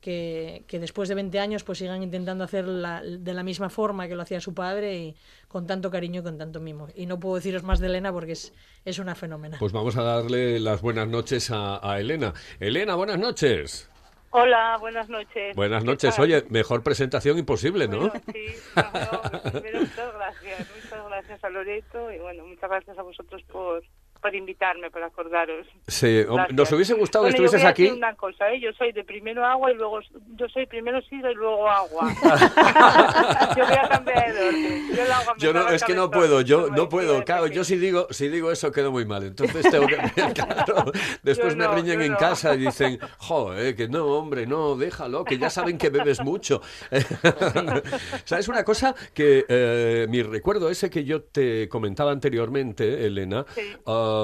que, 0.00 0.64
que 0.66 0.80
después 0.80 1.08
de 1.08 1.14
20 1.14 1.38
años 1.38 1.62
pues 1.62 1.78
sigan 1.78 2.02
intentando 2.02 2.42
hacer 2.42 2.66
la- 2.66 3.02
de 3.02 3.34
la 3.34 3.44
misma 3.44 3.70
forma 3.70 4.08
que 4.08 4.16
lo 4.16 4.22
hacía 4.22 4.40
su 4.40 4.52
padre 4.52 4.96
y 4.98 5.16
con 5.46 5.68
tanto 5.68 5.92
cariño 5.92 6.22
y 6.22 6.24
con 6.24 6.38
tanto 6.38 6.58
mimo. 6.58 6.88
Y 6.96 7.06
no 7.06 7.20
puedo 7.20 7.36
deciros 7.36 7.62
más 7.62 7.78
de 7.78 7.86
Elena 7.86 8.12
porque 8.12 8.32
es, 8.32 8.52
es 8.84 8.98
una 8.98 9.14
fenómena. 9.14 9.58
Pues 9.60 9.70
vamos 9.70 9.96
a 9.96 10.02
darle 10.02 10.58
las 10.58 10.80
buenas 10.82 11.06
noches 11.06 11.52
a, 11.52 11.78
a 11.88 12.00
Elena. 12.00 12.34
Elena, 12.58 12.96
buenas 12.96 13.18
noches. 13.20 13.88
Hola, 14.34 14.78
buenas 14.80 15.10
noches. 15.10 15.54
Buenas 15.54 15.82
¿Qué 15.82 15.90
noches. 15.90 16.18
Oye, 16.18 16.42
mejor 16.48 16.82
presentación 16.82 17.36
imposible, 17.38 17.86
¿no? 17.86 17.98
Bueno, 17.98 18.12
sí, 18.32 18.46
no, 18.74 19.80
muchas 19.80 20.14
gracias, 20.14 20.70
muchas 20.74 21.06
gracias 21.06 21.44
a 21.44 21.50
Loreto 21.50 22.10
y 22.10 22.18
bueno, 22.18 22.46
muchas 22.46 22.70
gracias 22.70 22.98
a 22.98 23.02
vosotros 23.02 23.42
por, 23.52 23.82
por 24.22 24.34
invitarme, 24.34 24.90
por 24.90 25.02
acordaros. 25.02 25.66
Sí, 25.88 26.22
Gracias. 26.22 26.52
nos 26.56 26.72
hubiese 26.72 26.94
gustado 26.94 27.24
Bueno, 27.24 27.34
que 27.36 27.42
yo 27.42 27.44
estuvieses 27.46 27.60
voy 27.62 27.66
a 27.66 27.70
aquí. 27.70 27.82
decir 27.82 27.98
una 27.98 28.14
cosa, 28.14 28.50
¿eh? 28.52 28.60
yo 28.60 28.72
soy 28.72 28.92
de 28.92 29.02
primero 29.04 29.44
agua 29.44 29.72
y 29.72 29.74
luego, 29.74 30.00
yo 30.36 30.48
soy 30.48 30.64
primero 30.66 31.02
sidra 31.02 31.32
y 31.32 31.34
luego 31.34 31.68
agua. 31.68 32.08
yo 33.56 33.66
voy 33.66 33.76
a 33.76 33.88
cambiar 33.88 34.32
de 34.32 34.48
orden. 34.48 34.96
Yo, 34.96 35.02
agua 35.14 35.34
me 35.34 35.40
Yo 35.40 35.52
no, 35.52 35.68
es 35.68 35.84
que 35.84 35.94
no 35.94 36.10
puedo, 36.10 36.40
yo 36.40 36.68
no 36.70 36.88
puedo, 36.88 37.24
claro, 37.24 37.48
yo 37.48 37.64
si 37.64 37.76
digo, 37.76 38.06
si 38.10 38.28
digo 38.28 38.52
eso 38.52 38.70
quedo 38.70 38.92
muy 38.92 39.04
mal, 39.04 39.24
entonces 39.24 39.68
tengo 39.70 39.86
que, 39.88 39.96
claro, 40.34 40.92
después 41.22 41.54
Yo 41.54 41.58
me 41.58 41.64
no, 41.64 41.74
riñen 41.74 41.98
yo 41.98 42.04
en 42.06 42.12
no. 42.12 42.18
casa 42.18 42.54
y 42.54 42.58
dicen, 42.58 42.98
joder, 43.18 43.74
que 43.74 43.88
no, 43.88 44.06
hombre, 44.06 44.46
no, 44.46 44.76
déjalo, 44.76 45.24
que 45.24 45.36
ya 45.36 45.50
saben 45.50 45.76
que 45.78 45.90
bebes 45.90 46.22
mucho. 46.22 46.62
¿Sabes 48.24 48.48
una 48.48 48.64
cosa? 48.64 48.94
Que 49.12 49.44
eh, 49.48 50.06
mi 50.08 50.22
recuerdo 50.22 50.70
ese 50.70 50.88
que 50.90 51.04
yo 51.04 51.22
te 51.22 51.68
comentaba 51.68 52.12
anteriormente, 52.12 53.04
Elena, 53.06 53.44
Sí. 53.54 53.72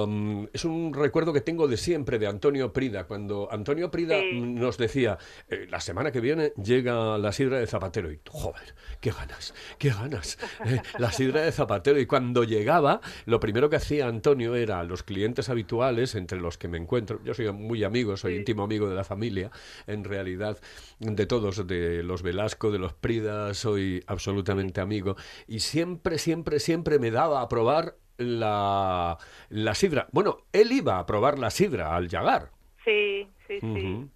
Um, 0.04 0.46
es 0.52 0.64
un 0.64 0.92
recuerdo 0.94 1.32
que 1.32 1.40
tengo 1.40 1.68
de 1.68 1.76
siempre 1.76 2.18
de 2.18 2.26
Antonio 2.26 2.72
Prida, 2.72 3.06
cuando 3.06 3.48
Antonio 3.50 3.90
Prida 3.90 4.18
Sí. 4.20 4.40
nos 4.40 4.78
decía, 4.78 5.18
eh, 5.48 5.66
la 5.70 5.80
semana 5.80 6.10
que 6.10 6.20
viene 6.20 6.52
llega 6.62 7.18
la 7.18 7.32
sidra 7.32 7.58
de 7.58 7.66
Zapatero, 7.66 8.10
y 8.10 8.18
tú, 8.18 8.32
joder, 8.32 8.74
qué 9.00 9.10
ganas, 9.10 9.54
qué 9.78 9.90
ganas, 9.90 10.38
eh, 10.64 10.80
la 10.98 11.12
sidra 11.12 11.42
de 11.42 11.52
Zapatero, 11.52 11.98
y 12.00 12.06
cuando 12.06 12.44
llegaba, 12.44 13.00
lo 13.26 13.40
primero 13.40 13.70
que 13.70 13.76
hacía 13.76 14.06
Antonio 14.06 14.54
era 14.54 14.80
a 14.80 14.84
los 14.84 15.02
clientes 15.02 15.48
habituales, 15.48 16.14
entre 16.14 16.40
los 16.40 16.58
que 16.58 16.68
me 16.68 16.78
encuentro, 16.78 17.20
yo 17.24 17.34
soy 17.34 17.50
muy 17.52 17.84
amigo, 17.84 18.16
soy 18.16 18.36
íntimo 18.36 18.62
amigo 18.64 18.88
de 18.88 18.94
la 18.96 19.04
familia, 19.04 19.50
en 19.86 20.04
realidad, 20.04 20.58
de 20.98 21.26
todos, 21.26 21.66
de 21.66 22.02
los 22.02 22.22
Velasco, 22.22 22.70
de 22.70 22.78
los 22.78 22.92
Prida, 22.92 23.54
soy 23.54 24.02
absolutamente 24.06 24.80
amigo, 24.80 25.16
y 25.46 25.60
siempre, 25.60 26.18
siempre, 26.18 26.60
siempre 26.60 26.98
me 26.98 27.10
daba 27.10 27.40
a 27.42 27.48
probar 27.48 27.96
la, 28.18 29.16
la 29.48 29.74
sidra. 29.74 30.06
Bueno, 30.12 30.38
él 30.52 30.72
iba 30.72 30.98
a 30.98 31.06
probar 31.06 31.38
la 31.38 31.50
sidra 31.50 31.94
al 31.96 32.08
llegar. 32.08 32.50
Sí, 32.84 33.26
sí, 33.46 33.60
sí. 33.60 34.06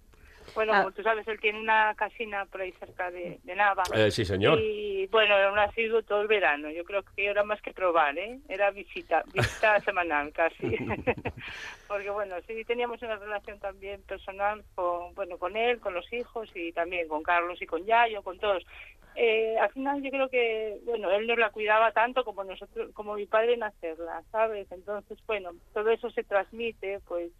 Bueno, 0.55 0.73
Ah. 0.73 0.79
como 0.83 0.91
tú 0.91 1.01
sabes, 1.01 1.27
él 1.27 1.39
tiene 1.39 1.59
una 1.59 1.95
casina 1.95 2.45
por 2.45 2.61
ahí 2.61 2.71
cerca 2.73 3.09
de, 3.09 3.39
de 3.43 3.55
Nava. 3.55 3.81
Eh, 3.95 4.11
sí, 4.11 4.23
señor. 4.23 4.59
Y 4.59 5.07
bueno, 5.07 5.35
era 5.35 5.51
un 5.51 5.57
asiduo 5.57 6.03
todo 6.03 6.21
el 6.21 6.27
verano. 6.27 6.69
Yo 6.69 6.83
creo 6.83 7.01
que 7.15 7.25
era 7.25 7.43
más 7.43 7.59
que 7.61 7.73
probar, 7.73 8.15
¿eh? 8.19 8.39
Era 8.47 8.69
visita, 8.69 9.23
visita 9.33 9.79
semanal 9.85 10.31
casi. 10.31 10.77
Porque 11.87 12.09
bueno, 12.11 12.35
sí 12.45 12.63
teníamos 12.65 13.01
una 13.01 13.15
relación 13.15 13.57
también 13.59 14.01
personal 14.03 14.63
con, 14.75 15.15
bueno, 15.15 15.37
con 15.39 15.57
él, 15.57 15.79
con 15.79 15.95
los 15.95 16.11
hijos 16.13 16.47
y 16.53 16.71
también 16.71 17.07
con 17.07 17.23
Carlos 17.23 17.59
y 17.61 17.65
con 17.65 17.83
Yayo, 17.85 18.21
con 18.21 18.37
todos. 18.37 18.63
Eh, 19.15 19.57
al 19.59 19.71
final 19.71 20.01
yo 20.01 20.09
creo 20.09 20.29
que, 20.29 20.79
bueno, 20.85 21.11
él 21.11 21.27
nos 21.27 21.37
la 21.37 21.51
cuidaba 21.51 21.91
tanto 21.91 22.23
como 22.23 22.43
nosotros, 22.43 22.91
como 22.93 23.15
mi 23.15 23.25
padre 23.25 23.53
en 23.53 23.63
hacerla, 23.63 24.23
¿sabes? 24.31 24.71
Entonces, 24.71 25.17
bueno, 25.27 25.51
todo 25.73 25.89
eso 25.89 26.09
se 26.09 26.23
transmite, 26.23 26.99
pues 27.07 27.31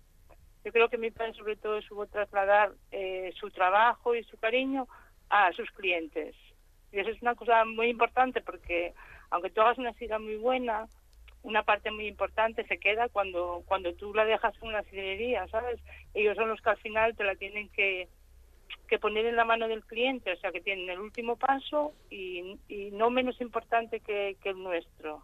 yo 0.63 0.71
creo 0.71 0.89
que 0.89 0.97
mi 0.97 1.11
padre 1.11 1.33
sobre 1.33 1.55
todo 1.55 1.81
supo 1.81 2.05
trasladar 2.07 2.71
eh, 2.91 3.33
su 3.39 3.49
trabajo 3.51 4.15
y 4.15 4.23
su 4.23 4.37
cariño 4.37 4.87
a 5.29 5.51
sus 5.53 5.69
clientes. 5.71 6.35
Y 6.91 6.99
eso 6.99 7.09
es 7.09 7.21
una 7.21 7.35
cosa 7.35 7.65
muy 7.65 7.87
importante 7.87 8.39
porque 8.41 8.93
aunque 9.31 9.49
tú 9.49 9.61
hagas 9.61 9.79
una 9.79 9.93
sidra 9.93 10.19
muy 10.19 10.37
buena, 10.37 10.87
una 11.41 11.63
parte 11.63 11.91
muy 11.91 12.07
importante 12.07 12.65
se 12.65 12.77
queda 12.77 13.09
cuando 13.09 13.63
cuando 13.65 13.93
tú 13.95 14.13
la 14.13 14.25
dejas 14.25 14.55
en 14.61 14.69
una 14.69 14.83
sidrería, 14.83 15.47
¿sabes? 15.47 15.81
Ellos 16.13 16.37
son 16.37 16.49
los 16.49 16.61
que 16.61 16.69
al 16.69 16.77
final 16.77 17.15
te 17.15 17.23
la 17.23 17.35
tienen 17.35 17.67
que, 17.69 18.07
que 18.87 18.99
poner 18.99 19.25
en 19.25 19.35
la 19.35 19.45
mano 19.45 19.67
del 19.67 19.83
cliente, 19.83 20.31
o 20.33 20.37
sea 20.37 20.51
que 20.51 20.61
tienen 20.61 20.89
el 20.89 20.99
último 20.99 21.35
paso 21.35 21.93
y, 22.09 22.57
y 22.67 22.91
no 22.91 23.09
menos 23.09 23.39
importante 23.41 23.99
que, 24.01 24.37
que 24.43 24.49
el 24.49 24.61
nuestro. 24.61 25.23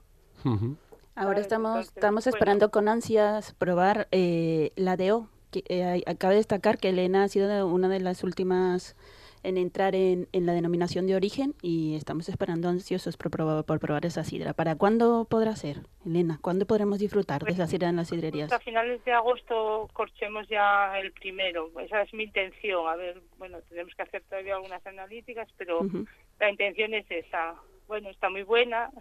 Ahora 1.15 1.39
estamos, 1.41 1.69
Entonces, 1.72 1.96
estamos 1.96 2.24
bueno. 2.24 2.36
esperando 2.38 2.72
con 2.72 2.88
ansias 2.88 3.53
probar 3.55 4.08
eh, 4.12 4.72
la 4.75 4.96
DO. 4.96 5.27
Que, 5.51 5.63
eh, 5.67 6.03
acaba 6.05 6.31
de 6.31 6.38
destacar 6.38 6.77
que 6.77 6.89
Elena 6.89 7.24
ha 7.24 7.27
sido 7.27 7.48
de- 7.48 7.63
una 7.63 7.89
de 7.89 8.00
las 8.00 8.24
últimas 8.24 8.96
en 9.43 9.58
entrar 9.58 9.96
en, 9.96 10.27
en 10.31 10.46
la 10.46 10.53
denominación 10.53 11.08
de 11.08 11.15
origen 11.15 11.53
y 11.62 11.96
estamos 11.96 12.29
esperando 12.29 12.69
ansiosos 12.69 13.17
por 13.17 13.31
probar, 13.31 13.63
por 13.63 13.79
probar 13.79 14.05
esa 14.05 14.24
sidra. 14.24 14.53
¿Para 14.53 14.75
cuándo 14.75 15.25
podrá 15.29 15.55
ser, 15.55 15.81
Elena? 16.05 16.39
¿Cuándo 16.41 16.65
podremos 16.65 17.00
disfrutar 17.00 17.43
de 17.43 17.51
esa 17.51 17.67
sidra 17.67 17.89
en 17.89 17.96
las 17.98 18.10
sidrerías? 18.10 18.51
A 18.51 18.60
finales 18.60 19.03
de 19.05 19.12
agosto 19.13 19.89
corchemos 19.93 20.48
ya 20.48 21.00
el 21.00 21.12
primero. 21.12 21.72
Esa 21.79 22.01
es 22.01 22.13
mi 22.13 22.24
intención. 22.24 22.88
A 22.88 22.96
ver, 22.96 23.22
bueno, 23.38 23.60
tenemos 23.69 23.93
que 23.96 24.03
hacer 24.03 24.24
todavía 24.24 24.55
algunas 24.55 24.86
analíticas, 24.86 25.48
pero 25.58 25.81
Ujú. 25.81 26.05
la 26.39 26.50
intención 26.50 26.93
es 26.93 27.05
esa. 27.10 27.55
Bueno, 27.88 28.10
está 28.10 28.29
muy 28.29 28.43
buena. 28.43 28.89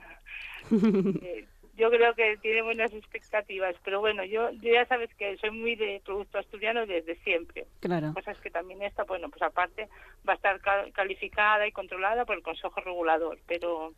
Eh, 0.71 1.47
yo 1.79 1.91
creo 1.91 2.13
que 2.15 2.37
tiene 2.43 2.61
buenas 2.63 2.93
expectativas, 2.93 3.75
pero 3.85 4.01
bueno, 4.01 4.25
yo, 4.25 4.51
yo 4.51 4.73
ya 4.73 4.85
sabes 4.87 5.09
que 5.15 5.37
soy 5.39 5.51
muy 5.53 5.77
de 5.77 6.03
producto 6.05 6.39
asturiano 6.39 6.85
desde 6.85 7.17
siempre. 7.25 7.67
Claro. 7.81 8.13
Cosas 8.13 8.37
que 8.41 8.51
también 8.51 8.83
esta, 8.83 9.05
bueno, 9.05 9.31
pues 9.31 9.41
aparte 9.43 9.89
va 10.29 10.33
a 10.35 10.37
estar 10.37 10.61
cal- 10.61 10.93
calificada 10.93 11.67
y 11.67 11.73
controlada 11.73 12.25
por 12.25 12.37
el 12.37 12.43
Consejo 12.43 12.81
Regulador, 12.81 13.39
pero 13.47 13.95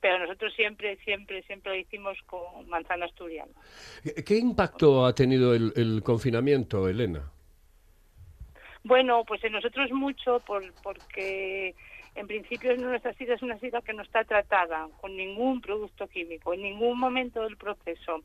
pero 0.00 0.18
nosotros 0.18 0.52
siempre, 0.54 0.98
siempre, 0.98 1.42
siempre 1.44 1.72
lo 1.72 1.78
hicimos 1.78 2.18
con 2.26 2.68
manzana 2.68 3.06
asturiana. 3.06 3.50
¿Qué- 4.02 4.22
¿Qué 4.22 4.36
impacto 4.36 5.06
ha 5.06 5.14
tenido 5.14 5.54
el, 5.54 5.72
el 5.76 6.02
confinamiento, 6.02 6.86
Elena? 6.90 7.30
Bueno, 8.82 9.24
pues 9.26 9.42
en 9.44 9.52
nosotros 9.52 9.90
mucho 9.92 10.40
por, 10.40 10.62
porque 10.82 11.74
en 12.14 12.26
principio 12.26 12.76
nuestra 12.76 13.12
sidra 13.14 13.34
es 13.34 13.42
una 13.42 13.58
sidra 13.58 13.82
que 13.82 13.92
no 13.92 14.02
está 14.02 14.24
tratada 14.24 14.88
con 15.00 15.16
ningún 15.16 15.60
producto 15.60 16.06
químico 16.08 16.54
en 16.54 16.62
ningún 16.62 16.98
momento 16.98 17.42
del 17.42 17.56
proceso. 17.56 18.22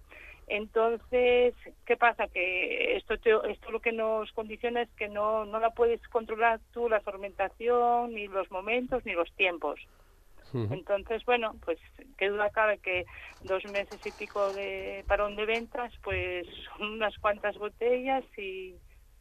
Entonces, 0.48 1.54
¿qué 1.86 1.96
pasa? 1.98 2.28
Que 2.28 2.96
esto, 2.98 3.18
te- 3.20 3.52
esto 3.52 3.72
lo 3.72 3.80
que 3.80 3.92
nos 3.92 4.32
condiciona 4.32 4.82
es 4.82 4.90
que 4.98 5.08
no, 5.08 5.46
no 5.46 5.60
la 5.60 5.70
puedes 5.72 6.02
controlar 6.08 6.60
tú 6.74 6.90
la 6.90 7.02
fermentación, 7.02 8.14
ni 8.14 8.28
los 8.28 8.50
momentos, 8.50 9.06
ni 9.06 9.14
los 9.14 9.32
tiempos. 9.36 9.80
Entonces, 10.72 11.24
bueno, 11.26 11.56
pues 11.64 11.78
qué 12.18 12.30
duda 12.30 12.50
cabe 12.50 12.80
que 12.80 13.06
dos 13.42 13.64
meses 13.66 14.04
y 14.04 14.12
pico 14.12 14.52
de 14.54 15.06
parón 15.08 15.36
de 15.36 15.46
ventas, 15.46 15.94
pues 16.04 16.48
son 16.78 16.94
unas 16.94 17.16
cuantas 17.20 17.56
botellas 17.58 18.24
y, 18.36 18.76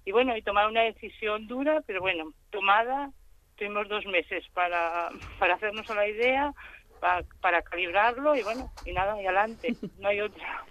y 0.07 0.13
bueno, 0.13 0.35
y 0.37 0.43
tomar 0.43 0.67
una 0.67 0.83
decisión 0.83 1.47
dura, 1.47 1.83
pero 1.87 2.01
bueno, 2.01 2.33
tomada, 2.51 3.13
tuvimos 3.59 3.89
dos 3.89 4.07
meses 4.07 4.45
para, 4.55 5.11
para 5.39 5.55
hacernos 5.55 5.89
la 5.91 6.09
idea, 6.09 6.53
pa- 7.01 7.25
para 7.41 7.63
calibrarlo 7.63 8.37
y 8.37 8.43
bueno, 8.45 8.71
y 8.85 8.93
nada, 8.93 9.21
y 9.23 9.27
adelante, 9.27 9.77
no 9.99 10.09
hay 10.09 10.21
otra. 10.23 10.67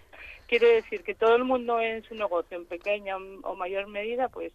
Quiero 0.48 0.68
decir 0.70 1.04
que 1.04 1.16
todo 1.16 1.36
el 1.36 1.44
mundo 1.44 1.80
en 1.82 2.04
su 2.04 2.16
negocio, 2.16 2.58
en 2.58 2.68
pequeña 2.68 3.18
o 3.18 3.56
mayor 3.56 3.88
medida, 3.88 4.30
pues 4.30 4.54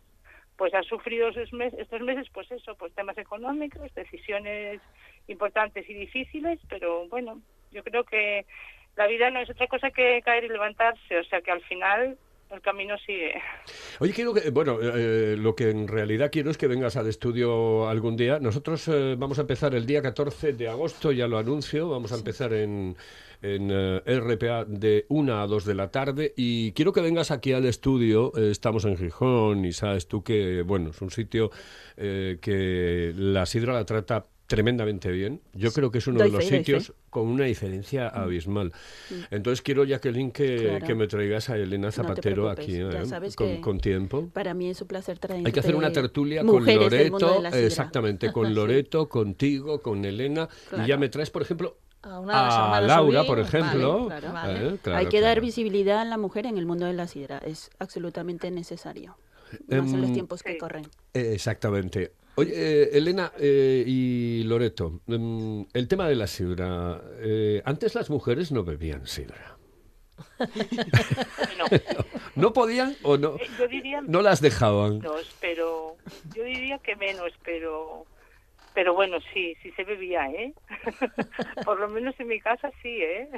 pues 0.56 0.74
ha 0.74 0.82
sufrido 0.82 1.28
esos 1.28 1.52
mes- 1.52 1.74
estos 1.74 2.00
meses, 2.02 2.28
pues 2.32 2.50
eso, 2.52 2.76
pues 2.76 2.94
temas 2.94 3.18
económicos, 3.18 3.92
decisiones 3.94 4.82
importantes 5.26 5.88
y 5.88 5.94
difíciles, 5.94 6.60
pero 6.68 7.08
bueno, 7.08 7.42
yo 7.70 7.82
creo 7.82 8.04
que 8.04 8.46
la 8.96 9.06
vida 9.06 9.30
no 9.30 9.40
es 9.40 9.50
otra 9.50 9.66
cosa 9.66 9.90
que 9.90 10.20
caer 10.22 10.44
y 10.44 10.48
levantarse, 10.48 11.18
o 11.18 11.24
sea 11.24 11.40
que 11.42 11.50
al 11.50 11.62
final 11.62 12.18
el 12.52 12.60
camino 12.60 12.96
sigue. 13.06 13.34
Oye, 14.00 14.12
quiero 14.12 14.34
que, 14.34 14.50
bueno, 14.50 14.78
eh, 14.82 15.36
lo 15.38 15.54
que 15.54 15.70
en 15.70 15.88
realidad 15.88 16.30
quiero 16.30 16.50
es 16.50 16.58
que 16.58 16.66
vengas 16.66 16.96
al 16.96 17.08
estudio 17.08 17.88
algún 17.88 18.16
día. 18.16 18.38
Nosotros 18.38 18.86
eh, 18.88 19.16
vamos 19.18 19.38
a 19.38 19.42
empezar 19.42 19.74
el 19.74 19.86
día 19.86 20.02
14 20.02 20.52
de 20.52 20.68
agosto, 20.68 21.12
ya 21.12 21.26
lo 21.26 21.38
anuncio, 21.38 21.88
vamos 21.88 22.12
a 22.12 22.16
empezar 22.16 22.52
en, 22.52 22.96
en 23.42 23.70
eh, 23.72 24.20
RPA 24.20 24.64
de 24.64 25.04
1 25.08 25.40
a 25.40 25.46
2 25.46 25.64
de 25.64 25.74
la 25.74 25.90
tarde 25.90 26.32
y 26.36 26.72
quiero 26.72 26.92
que 26.92 27.00
vengas 27.00 27.30
aquí 27.30 27.52
al 27.52 27.66
estudio. 27.66 28.32
Eh, 28.36 28.50
estamos 28.50 28.84
en 28.84 28.96
Gijón 28.96 29.64
y 29.64 29.72
sabes 29.72 30.06
tú 30.06 30.22
que, 30.22 30.62
bueno, 30.62 30.90
es 30.90 31.02
un 31.02 31.10
sitio 31.10 31.50
eh, 31.96 32.38
que 32.40 33.12
la 33.16 33.44
sidra 33.46 33.74
la 33.74 33.84
trata 33.84 34.24
tremendamente 34.54 35.10
bien. 35.10 35.40
Yo 35.54 35.72
creo 35.72 35.90
que 35.90 35.98
es 35.98 36.06
uno 36.06 36.18
Doy 36.18 36.30
de 36.30 36.36
los 36.36 36.44
fe, 36.46 36.58
sitios 36.58 36.92
con 37.10 37.26
una 37.28 37.44
diferencia 37.44 38.08
abismal. 38.08 38.72
Entonces 39.30 39.62
quiero, 39.62 39.84
Jacqueline, 39.84 40.30
que, 40.30 40.56
Claro. 40.56 40.86
que 40.86 40.94
me 40.94 41.06
traigas 41.06 41.48
a 41.50 41.56
Elena 41.56 41.88
te 41.88 41.92
Zapatero 41.92 42.50
aquí 42.50 42.76
eh, 42.76 43.60
con, 43.62 43.80
tiempo. 43.80 44.28
Para 44.32 44.52
mí 44.54 44.68
es 44.68 44.80
un 44.82 44.88
placer 44.88 45.18
traer 45.18 45.46
Hay 45.46 45.52
que 45.52 45.60
hacer 45.60 45.74
una 45.74 45.90
tertulia 45.92 46.42
con 46.44 46.56
mujeres 46.60 46.90
del 46.90 47.10
mundo 47.10 47.26
Loreto, 47.26 47.36
de 47.38 47.42
la 47.42 47.50
sidra. 47.52 47.66
exactamente, 47.66 48.32
con 48.32 48.46
Sí. 48.48 48.52
Loreto, 48.54 49.08
contigo, 49.08 49.80
con 49.80 50.04
Elena, 50.04 50.48
y 50.82 50.86
ya 50.86 50.96
me 50.98 51.08
traes, 51.08 51.30
por 51.30 51.42
ejemplo, 51.42 51.78
A 52.02 52.18
una 52.20 52.36
de 52.36 52.42
las 52.46 52.54
a 52.54 52.64
hermanas 52.64 52.86
Laura, 52.88 53.24
por 53.24 53.36
vale, 53.38 53.48
ejemplo. 53.48 54.06
claro. 54.08 54.32
Vale. 54.32 54.68
Eh, 54.68 54.78
claro, 54.82 54.98
Hay 54.98 55.06
que 55.06 55.20
dar 55.20 55.40
visibilidad 55.40 56.00
a 56.00 56.04
la 56.04 56.18
mujer 56.18 56.46
en 56.46 56.58
el 56.58 56.66
mundo 56.66 56.84
de 56.86 56.92
la 56.92 57.06
sidra. 57.06 57.38
Es 57.38 57.70
absolutamente 57.78 58.50
necesario. 58.50 59.16
Más 59.68 59.92
en 59.92 60.00
los 60.00 60.08
Em, 60.08 60.14
tiempos 60.14 60.42
que 60.42 60.52
sí. 60.52 60.58
corren. 60.58 60.84
Eh, 61.14 61.32
Exactamente. 61.34 62.12
Oye, 62.34 62.52
eh, 62.54 62.90
Elena 62.94 63.32
eh, 63.38 63.84
y 63.86 64.42
Loreto, 64.44 65.00
mm, 65.06 65.62
el 65.74 65.88
tema 65.88 66.08
de 66.08 66.14
la 66.16 66.26
sidra. 66.26 67.00
eh, 67.18 67.60
antes 67.64 67.94
las 67.94 68.08
mujeres 68.10 68.52
no 68.52 68.64
bebían 68.64 69.06
sidra. 69.06 69.58
¿No 72.36 72.52
podían 72.52 72.96
o 73.02 73.16
no? 73.18 73.36
eh, 73.36 73.46
yo 73.58 73.68
diría 73.68 74.00
No 74.02 74.22
las 74.22 74.40
dejaban. 74.40 74.98
menos, 74.98 75.26
pero 75.40 75.96
yo 76.34 76.44
diría 76.44 76.78
que 76.78 76.96
menos, 76.96 77.32
pero 77.44 78.06
pero 78.74 78.94
bueno, 78.94 79.18
sí, 79.32 79.54
sí 79.62 79.70
se 79.76 79.84
bebía, 79.84 80.26
¿eh? 80.30 80.52
Por 81.64 81.78
lo 81.80 81.88
menos 81.88 82.14
en 82.18 82.28
mi 82.28 82.40
casa 82.40 82.70
sí, 82.82 82.88
¿eh? 83.02 83.28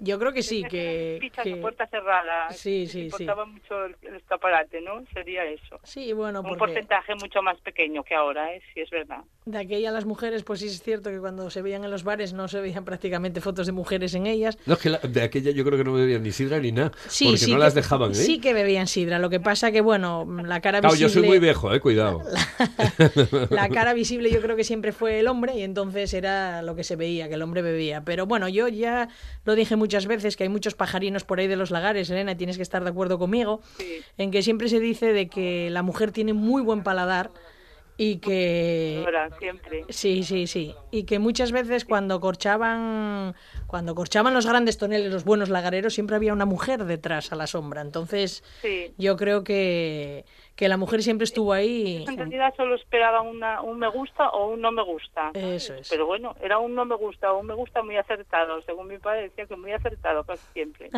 Yo 0.00 0.18
creo 0.18 0.32
que 0.32 0.42
sí, 0.42 0.62
que... 0.64 1.18
Pichas 1.20 1.44
que- 1.44 1.54
a 1.54 1.60
puerta 1.60 1.86
cerrada. 1.86 2.50
Sí, 2.50 2.86
sí, 2.86 2.92
sí. 2.92 3.00
Importaba 3.06 3.44
mucho 3.44 3.84
el, 3.86 3.96
el 4.02 4.16
escaparate, 4.16 4.80
¿no? 4.80 5.04
Sería 5.12 5.44
eso. 5.44 5.80
Sí, 5.84 6.12
bueno, 6.12 6.40
Un 6.40 6.46
porque 6.46 6.58
porcentaje 6.58 7.14
mucho 7.16 7.42
más 7.42 7.58
pequeño 7.60 8.02
que 8.04 8.14
ahora, 8.14 8.52
¿eh? 8.54 8.62
Sí, 8.74 8.80
es 8.80 8.90
verdad. 8.90 9.20
de 9.44 9.58
aquella 9.58 9.90
las 9.90 10.04
mujeres, 10.04 10.42
pues 10.44 10.60
sí 10.60 10.66
es 10.66 10.82
cierto 10.82 11.10
que 11.10 11.18
cuando 11.18 11.50
se 11.50 11.62
veían 11.62 11.84
en 11.84 11.90
los 11.90 12.04
bares 12.04 12.32
no 12.32 12.48
se 12.48 12.60
veían 12.60 12.84
prácticamente 12.84 13.40
fotos 13.40 13.66
de 13.66 13.72
mujeres 13.72 14.14
en 14.14 14.26
ellas. 14.26 14.58
No, 14.66 14.74
es 14.74 14.80
que 14.80 14.90
la- 14.90 14.98
de 14.98 15.22
aquella 15.22 15.50
yo 15.52 15.64
creo 15.64 15.78
que 15.78 15.84
no 15.84 15.92
bebían 15.94 16.22
ni 16.22 16.32
sidra 16.32 16.58
ni 16.58 16.72
nada. 16.72 16.92
Sí, 17.08 17.24
porque 17.26 17.38
sí 17.38 17.50
no 17.52 17.56
que- 17.58 17.64
las 17.64 17.74
dejaban, 17.74 18.10
¿eh? 18.12 18.14
Sí 18.14 18.40
que 18.40 18.52
bebían 18.52 18.86
sidra. 18.86 19.18
Lo 19.18 19.30
que 19.30 19.40
pasa 19.40 19.72
que, 19.72 19.80
bueno, 19.80 20.26
la 20.44 20.60
cara 20.60 20.80
Claro, 20.80 20.92
visible... 20.94 21.12
yo 21.12 21.20
soy 21.20 21.28
muy 21.28 21.38
viejo, 21.38 21.72
eh, 21.74 21.80
cuidado. 21.80 22.22
La 23.50 23.68
cara 23.68 23.94
visible 23.94 24.30
yo 24.30 24.40
creo 24.40 24.56
que 24.56 24.64
siempre 24.66 24.92
fue 24.92 25.18
el 25.20 25.28
hombre 25.28 25.56
y 25.56 25.62
entonces 25.62 26.12
era 26.12 26.60
lo 26.60 26.74
que 26.76 26.84
se 26.84 26.96
veía, 26.96 27.28
que 27.28 27.34
el 27.34 27.42
hombre 27.42 27.62
bebía. 27.62 28.02
Pero 28.04 28.26
bueno, 28.26 28.48
yo 28.48 28.68
ya 28.68 29.08
lo 29.46 29.54
dije 29.54 29.76
muchas 29.76 30.06
veces 30.06 30.36
que 30.36 30.42
hay 30.42 30.50
muchos 30.50 30.74
pajarinos 30.74 31.24
por 31.24 31.38
ahí 31.40 31.46
de 31.46 31.56
los 31.56 31.70
lagares, 31.70 32.10
Elena, 32.10 32.32
y 32.32 32.36
tienes 32.36 32.56
que 32.58 32.62
estar 32.62 32.84
de 32.84 32.90
acuerdo 32.90 33.18
conmigo, 33.18 33.62
Sí. 33.78 34.00
en 34.18 34.30
que 34.30 34.42
siempre 34.42 34.68
se 34.68 34.80
dice 34.80 35.12
de 35.14 35.28
que 35.28 35.70
la 35.70 35.82
mujer 35.82 36.12
tiene 36.12 36.34
muy 36.34 36.60
buen 36.62 36.82
paladar 36.82 37.30
y 37.98 38.16
que... 38.18 39.00
Ahora, 39.06 39.30
siempre. 39.38 39.84
Sí, 39.88 40.22
sí, 40.22 40.46
sí. 40.46 40.74
Y 40.90 41.04
que 41.04 41.18
muchas 41.18 41.50
veces 41.50 41.86
cuando 41.86 42.20
corchaban, 42.20 43.34
cuando 43.66 43.94
corchaban 43.94 44.34
los 44.34 44.46
grandes 44.46 44.76
toneles, 44.76 45.10
los 45.10 45.24
buenos 45.24 45.48
lagareros, 45.48 45.94
siempre 45.94 46.14
había 46.16 46.34
una 46.34 46.44
mujer 46.44 46.84
detrás 46.84 47.32
a 47.32 47.36
la 47.36 47.46
sombra. 47.46 47.80
Entonces, 47.80 48.44
Sí. 48.60 48.92
yo 48.98 49.16
creo 49.16 49.44
que, 49.44 50.26
que 50.56 50.68
la 50.68 50.78
mujer 50.78 51.02
siempre 51.02 51.24
estuvo 51.24 51.52
ahí. 51.52 52.04
En 52.08 52.16
realidad 52.16 52.54
solo 52.56 52.76
esperaban 52.76 53.26
una, 53.26 53.60
un 53.60 53.78
me 53.78 53.88
gusta 53.88 54.30
o 54.30 54.52
un 54.52 54.60
no 54.62 54.72
me 54.72 54.82
gusta. 54.82 55.30
Eso 55.34 55.74
es. 55.74 55.90
Pero 55.90 56.06
bueno, 56.06 56.34
era 56.42 56.58
un 56.58 56.74
no 56.74 56.86
me 56.86 56.96
gusta 56.96 57.30
o 57.32 57.40
un 57.40 57.46
me 57.46 57.54
gusta 57.54 57.82
muy 57.82 57.96
acertado. 57.96 58.62
Según 58.62 58.88
mi 58.88 58.96
padre 58.98 59.24
decía 59.24 59.44
que 59.44 59.54
muy 59.54 59.72
acertado 59.72 60.24
casi 60.24 60.42
siempre. 60.54 60.88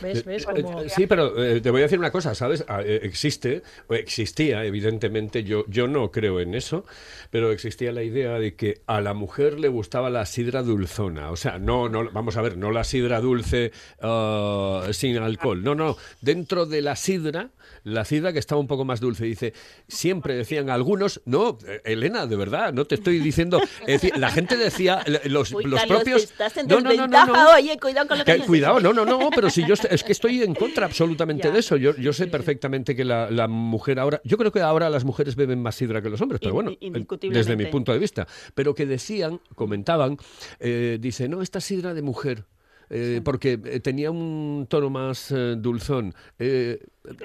¿Ves? 0.00 0.24
¿Ves? 0.26 0.42
Eh, 0.52 0.62
Como... 0.62 0.82
eh, 0.82 0.88
Sí, 0.88 1.06
pero 1.06 1.42
eh, 1.42 1.60
te 1.60 1.70
voy 1.70 1.80
a 1.80 1.84
decir 1.84 2.00
una 2.00 2.10
cosa, 2.10 2.34
¿sabes? 2.34 2.64
Ah, 2.68 2.82
eh, 2.84 3.00
existe, 3.04 3.62
o 3.88 3.94
existía, 3.94 4.64
evidentemente, 4.64 5.44
yo, 5.44 5.64
yo 5.68 5.86
no 5.86 6.10
creo 6.10 6.40
en 6.40 6.56
eso, 6.56 6.84
pero 7.30 7.52
existía 7.52 7.92
la 7.92 8.02
idea 8.02 8.40
de 8.40 8.56
que 8.56 8.80
a 8.88 9.00
la 9.00 9.14
mujer 9.14 9.60
le 9.60 9.68
gustaba 9.68 10.10
la 10.10 10.26
sidra 10.26 10.62
dulzona. 10.62 11.30
O 11.30 11.36
sea, 11.36 11.58
no, 11.58 11.88
no, 11.88 12.10
vamos 12.10 12.36
a 12.36 12.42
ver, 12.42 12.56
no 12.56 12.72
la 12.72 12.82
sidra 12.82 13.20
dulce 13.20 13.70
ah, 14.00 14.88
sin 14.90 15.18
alcohol. 15.18 15.62
No, 15.62 15.76
no, 15.76 15.96
dentro 16.20 16.66
de 16.66 16.82
la 16.82 16.96
sidra, 16.96 17.50
la 17.84 18.04
sidra 18.04 18.32
que 18.32 18.40
estaba 18.40 18.60
un 18.60 18.71
poco 18.72 18.84
más 18.84 19.00
dulce. 19.00 19.24
Dice, 19.24 19.52
siempre 19.88 20.34
decían 20.34 20.70
algunos, 20.70 21.20
no, 21.24 21.58
eh, 21.66 21.80
Elena, 21.84 22.26
de 22.26 22.36
verdad, 22.36 22.72
no 22.72 22.84
te 22.84 22.94
estoy 22.94 23.18
diciendo. 23.18 23.60
es 23.86 24.00
decir, 24.00 24.16
la 24.16 24.30
gente 24.30 24.56
decía, 24.56 25.04
los, 25.24 25.52
Uy, 25.52 25.64
los 25.64 25.80
Carlos, 25.80 25.98
propios. 25.98 26.22
estás 26.24 26.56
en 26.56 26.66
No, 26.66 26.76
no, 26.76 26.80
no, 26.80 26.84
no, 26.84 26.90
desventaja, 26.92 27.32
no. 27.44 27.50
oye, 27.56 27.78
cuidado 27.78 28.08
con 28.08 28.18
lo 28.18 28.24
que 28.24 28.36
Que- 28.36 28.46
cuidado, 28.46 28.80
no, 28.80 28.92
no, 28.92 29.04
no, 29.04 29.28
pero 29.34 29.50
si 29.50 29.64
yo 29.66 29.74
es 29.74 30.02
que 30.02 30.12
estoy 30.12 30.42
en 30.42 30.54
contra 30.54 30.86
absolutamente 30.86 31.48
Ya. 31.48 31.52
de 31.54 31.60
eso. 31.60 31.76
Yo, 31.76 31.94
yo 31.96 32.12
sé 32.12 32.26
perfectamente 32.28 32.96
que 32.96 33.04
la, 33.04 33.30
la 33.30 33.48
mujer 33.48 33.98
ahora, 33.98 34.20
yo 34.24 34.36
creo 34.38 34.50
que 34.52 34.60
ahora 34.60 34.88
las 34.90 35.04
mujeres 35.04 35.36
beben 35.36 35.60
más 35.62 35.74
sidra 35.74 36.00
que 36.02 36.08
los 36.10 36.20
hombres, 36.20 36.40
pero 36.40 36.54
bueno, 36.54 36.70
eh, 36.80 36.90
desde 37.30 37.56
mi 37.56 37.66
punto 37.66 37.92
de 37.92 37.98
vista. 37.98 38.26
Pero 38.54 38.74
que 38.74 38.86
decían, 38.86 39.40
comentaban, 39.54 40.16
eh, 40.60 40.98
dice, 41.00 41.28
no, 41.28 41.42
esta 41.42 41.60
sidra 41.60 41.94
de 41.94 42.02
mujer. 42.02 42.44
Eh, 42.92 43.20
Porque 43.24 43.58
eh, 43.64 43.80
tenía 43.80 44.10
un 44.10 44.66
tono 44.68 44.90
más 44.90 45.30
eh, 45.32 45.54
dulzón. 45.56 46.14
Eh, 46.38 46.78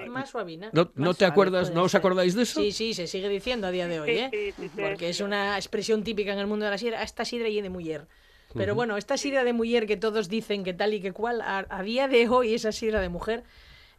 Más 0.10 0.30
suavina. 0.32 0.70
¿No, 0.74 0.88
te 0.88 0.94
suave, 0.96 1.26
acuerdas? 1.26 1.72
¿No 1.74 1.84
os 1.84 1.94
acordáis 1.94 2.34
de 2.36 2.44
eso? 2.44 2.62
Sí, 2.62 2.72
sí, 2.72 2.94
se 2.94 3.06
sigue 3.06 3.30
diciendo 3.30 3.68
a 3.68 3.72
día 3.72 3.88
de 3.88 4.00
hoy, 4.00 4.10
Sí, 4.10 4.18
¿eh? 4.18 4.30
sí, 4.32 4.52
sí, 4.64 4.70
sí, 4.76 4.82
Porque 4.82 5.06
sí. 5.06 5.06
es 5.12 5.22
una 5.22 5.56
expresión 5.58 6.04
típica 6.04 6.34
en 6.34 6.40
el 6.40 6.48
mundo 6.48 6.66
de 6.66 6.72
la 6.72 6.78
sidra. 6.78 7.02
"Ah, 7.02 7.04
Esta 7.04 7.26
sidra 7.26 7.50
y 7.50 7.62
de 7.62 7.70
mujer. 7.70 8.08
Pero 8.56 8.74
bueno, 8.76 8.98
esta 8.98 9.18
sidra 9.18 9.44
de 9.44 9.54
mujer 9.54 9.86
que 9.86 9.98
todos 9.98 10.30
dicen 10.30 10.64
que 10.64 10.74
tal 10.74 10.94
y 10.94 11.02
que 11.02 11.12
cual, 11.12 11.42
a, 11.42 11.66
a 11.70 11.84
día 11.84 12.08
de 12.08 12.28
hoy 12.30 12.54
esa 12.56 12.72
sidra 12.72 13.02
de 13.02 13.10
mujer, 13.10 13.44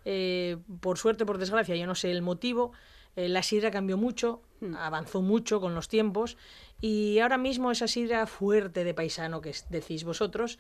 eh, 0.05 0.57
por 0.81 0.99
suerte, 0.99 1.27
por 1.27 1.39
desgracia, 1.39 1.77
yo 1.77 1.87
no 1.87 1.95
sé 1.95 2.11
el 2.11 2.23
motivo, 2.23 2.73
eh, 3.15 3.29
la 3.29 3.43
sidra 3.43 3.71
cambió 3.71 3.97
mucho, 3.97 4.41
Hmm. 4.61 4.75
avanzó 4.75 5.23
mucho 5.23 5.61
con 5.61 5.75
los 5.77 5.87
tiempos 5.89 6.37
Y 6.81 7.19
ahora 7.19 7.39
mismo 7.39 7.71
esa 7.73 7.89
sidra 7.89 8.27
fuerte 8.27 8.85
de 8.85 8.95
paisano 8.95 9.41
que 9.41 9.53
decís 9.69 10.05
vosotros, 10.05 10.59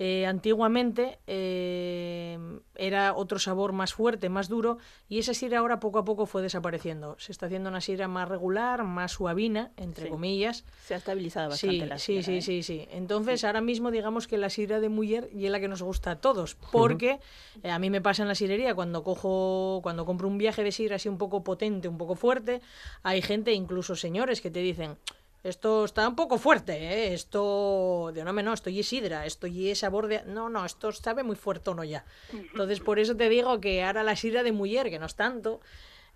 eh, 0.00 0.24
antiguamente 0.26 1.18
eh, 1.26 2.38
era 2.74 3.14
otro 3.14 3.38
sabor 3.38 3.72
más 3.72 3.92
fuerte, 3.92 4.28
más 4.30 4.48
duro, 4.48 4.78
y 5.08 5.18
esa 5.18 5.34
sidra 5.34 5.58
ahora 5.58 5.78
poco 5.78 5.98
a 5.98 6.04
poco 6.04 6.26
fue 6.26 6.42
desapareciendo. 6.42 7.16
Se 7.20 7.30
está 7.30 7.46
haciendo 7.46 7.68
una 7.68 7.80
sidra 7.82 8.08
más 8.08 8.28
regular, 8.28 8.82
más 8.82 9.12
suavina, 9.12 9.70
entre 9.76 10.08
comillas. 10.08 10.64
Se 10.86 10.94
ha 10.94 10.96
estabilizado 10.96 11.50
bastante 11.50 11.76
sí, 11.80 11.86
la 11.86 11.98
Sí, 11.98 12.22
sidra, 12.22 12.22
sí, 12.24 12.36
¿eh? 12.38 12.42
sí, 12.42 12.62
sí. 12.62 12.88
Entonces, 12.90 13.44
ahora 13.44 13.60
mismo 13.60 13.90
digamos 13.90 14.26
que 14.26 14.38
la 14.38 14.48
sidra 14.50 14.80
de 14.80 14.88
mujer 14.88 15.28
y 15.34 15.44
es 15.44 15.52
la 15.52 15.60
que 15.60 15.68
nos 15.68 15.82
gusta 15.82 16.12
a 16.12 16.16
todos, 16.20 16.54
porque 16.72 17.20
eh, 17.62 17.70
a 17.70 17.78
mí 17.78 17.90
me 17.90 18.00
pasa 18.00 18.22
en 18.22 18.28
la 18.28 18.34
sidrería 18.34 18.74
cuando 18.74 19.04
cojo, 19.04 19.80
cuando 19.82 20.04
compro 20.06 20.26
un 20.26 20.38
viaje 20.38 20.64
de 20.64 20.72
sidra 20.72 20.96
así 20.96 21.08
un 21.08 21.18
poco 21.18 21.44
potente, 21.44 21.86
un 21.88 21.98
poco 21.98 22.16
fuerte, 22.16 22.60
hay 23.02 23.22
gente, 23.22 23.52
incluso 23.52 23.94
señores, 23.94 24.40
que 24.40 24.50
te 24.50 24.60
dicen, 24.60 24.96
esto 25.42 25.84
está 25.84 26.06
un 26.06 26.16
poco 26.16 26.38
fuerte, 26.38 26.72
¿eh? 26.76 27.14
Esto, 27.14 28.10
de 28.12 28.24
no, 28.24 28.32
no, 28.32 28.52
esto 28.52 28.68
y 28.68 28.80
es 28.80 28.88
sidra, 28.88 29.24
esto 29.24 29.46
y 29.46 29.70
es 29.70 29.78
sabor 29.78 30.06
de... 30.06 30.22
No, 30.24 30.50
no, 30.50 30.64
esto 30.66 30.92
sabe 30.92 31.22
muy 31.22 31.36
fuerte 31.36 31.70
o 31.70 31.74
no 31.74 31.84
ya. 31.84 32.04
Entonces, 32.32 32.80
por 32.80 32.98
eso 32.98 33.16
te 33.16 33.28
digo 33.28 33.60
que 33.60 33.82
ahora 33.82 34.02
la 34.02 34.16
sidra 34.16 34.42
de 34.42 34.52
mujer, 34.52 34.90
que 34.90 34.98
no 34.98 35.06
es 35.06 35.14
tanto, 35.14 35.60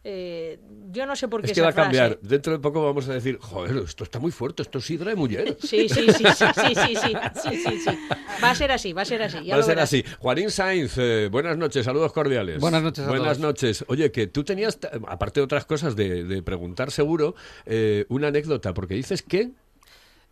eh, 0.07 0.59
yo 0.93 1.07
no 1.07 1.17
sé 1.17 1.29
por 1.29 1.41
qué. 1.41 1.47
Es 1.47 1.55
que 1.55 1.61
esa 1.61 1.69
va 1.69 1.71
a 1.71 1.75
cambiar. 1.75 2.19
Dentro 2.21 2.53
de 2.53 2.59
poco 2.59 2.85
vamos 2.85 3.09
a 3.09 3.15
decir, 3.15 3.39
joder, 3.41 3.79
esto 3.79 4.05
está 4.05 4.19
muy 4.19 4.31
fuerte, 4.31 4.63
esto 4.63 4.79
es 4.79 4.85
sidra 4.85 5.11
de 5.11 5.17
mujer. 5.17 5.57
Sí 5.63 5.89
sí 5.89 6.07
sí, 6.13 6.25
sí 6.25 6.47
sí 6.55 6.97
sí, 6.97 7.99
Va 8.43 8.51
a 8.51 8.55
ser 8.55 8.71
así, 8.71 8.93
va 8.93 9.03
a 9.03 9.05
ser 9.07 9.23
así. 9.23 9.49
Va 9.49 9.57
a 9.57 9.63
ser 9.63 9.81
así. 9.81 10.05
Juanín 10.19 10.51
Sainz, 10.51 10.99
eh, 10.99 11.29
buenas 11.33 11.57
noches, 11.57 11.87
saludos 11.87 12.13
cordiales. 12.13 12.61
Buenas 12.61 12.83
noches. 12.83 13.07
A 13.07 13.09
buenas 13.09 13.39
noches. 13.39 13.85
Oye, 13.89 14.13
que 14.13 14.27
tú 14.27 14.45
tenías, 14.45 14.79
aparte 15.09 15.41
de 15.41 15.45
otras 15.45 15.65
cosas 15.65 15.97
de, 15.97 16.43
preguntar 16.45 16.91
seguro, 16.91 17.35
eh, 17.65 18.05
una 18.11 18.29
anécdota, 18.29 18.75
porque 18.75 18.95
dices 18.95 19.23
que 19.23 19.53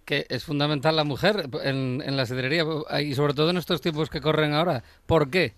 que 0.04 0.26
es 0.28 0.44
fundamental 0.44 0.96
la 0.96 1.04
mujer 1.04 1.48
en, 1.62 2.16
la 2.16 2.26
sidrería 2.26 2.64
y 3.00 3.14
sobre 3.14 3.34
todo 3.34 3.50
en 3.50 3.56
estos 3.56 3.80
tiempos 3.80 4.10
que 4.10 4.20
corren 4.20 4.52
ahora. 4.52 4.82
¿Por 5.06 5.30
qué? 5.30 5.54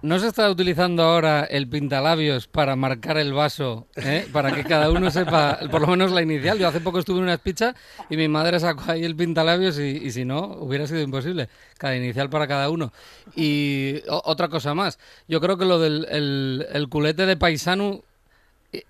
¿No 0.00 0.20
se 0.20 0.28
está 0.28 0.48
utilizando 0.48 1.02
ahora 1.02 1.42
el 1.42 1.68
pintalabios 1.68 2.46
para 2.46 2.76
marcar 2.76 3.18
el 3.18 3.32
vaso, 3.32 3.88
eh? 3.96 4.28
para 4.32 4.54
que 4.54 4.62
cada 4.62 4.92
uno 4.92 5.10
sepa 5.10 5.58
por 5.72 5.80
lo 5.80 5.88
menos 5.88 6.12
la 6.12 6.22
inicial? 6.22 6.56
Yo 6.56 6.68
hace 6.68 6.78
poco 6.80 7.00
estuve 7.00 7.16
en 7.18 7.24
una 7.24 7.34
espicha 7.34 7.74
y 8.08 8.16
mi 8.16 8.28
madre 8.28 8.60
sacó 8.60 8.92
ahí 8.92 9.04
el 9.04 9.16
pintalabios 9.16 9.76
y, 9.80 9.82
y 9.82 10.12
si 10.12 10.24
no, 10.24 10.40
hubiera 10.60 10.86
sido 10.86 11.00
imposible. 11.00 11.48
Cada 11.78 11.96
inicial 11.96 12.30
para 12.30 12.46
cada 12.46 12.70
uno. 12.70 12.92
Y 13.34 13.96
otra 14.08 14.46
cosa 14.46 14.72
más, 14.72 15.00
yo 15.26 15.40
creo 15.40 15.58
que 15.58 15.64
lo 15.64 15.80
del 15.80 16.06
el, 16.72 16.88
culete 16.88 17.26
de 17.26 17.36
paisano 17.36 18.04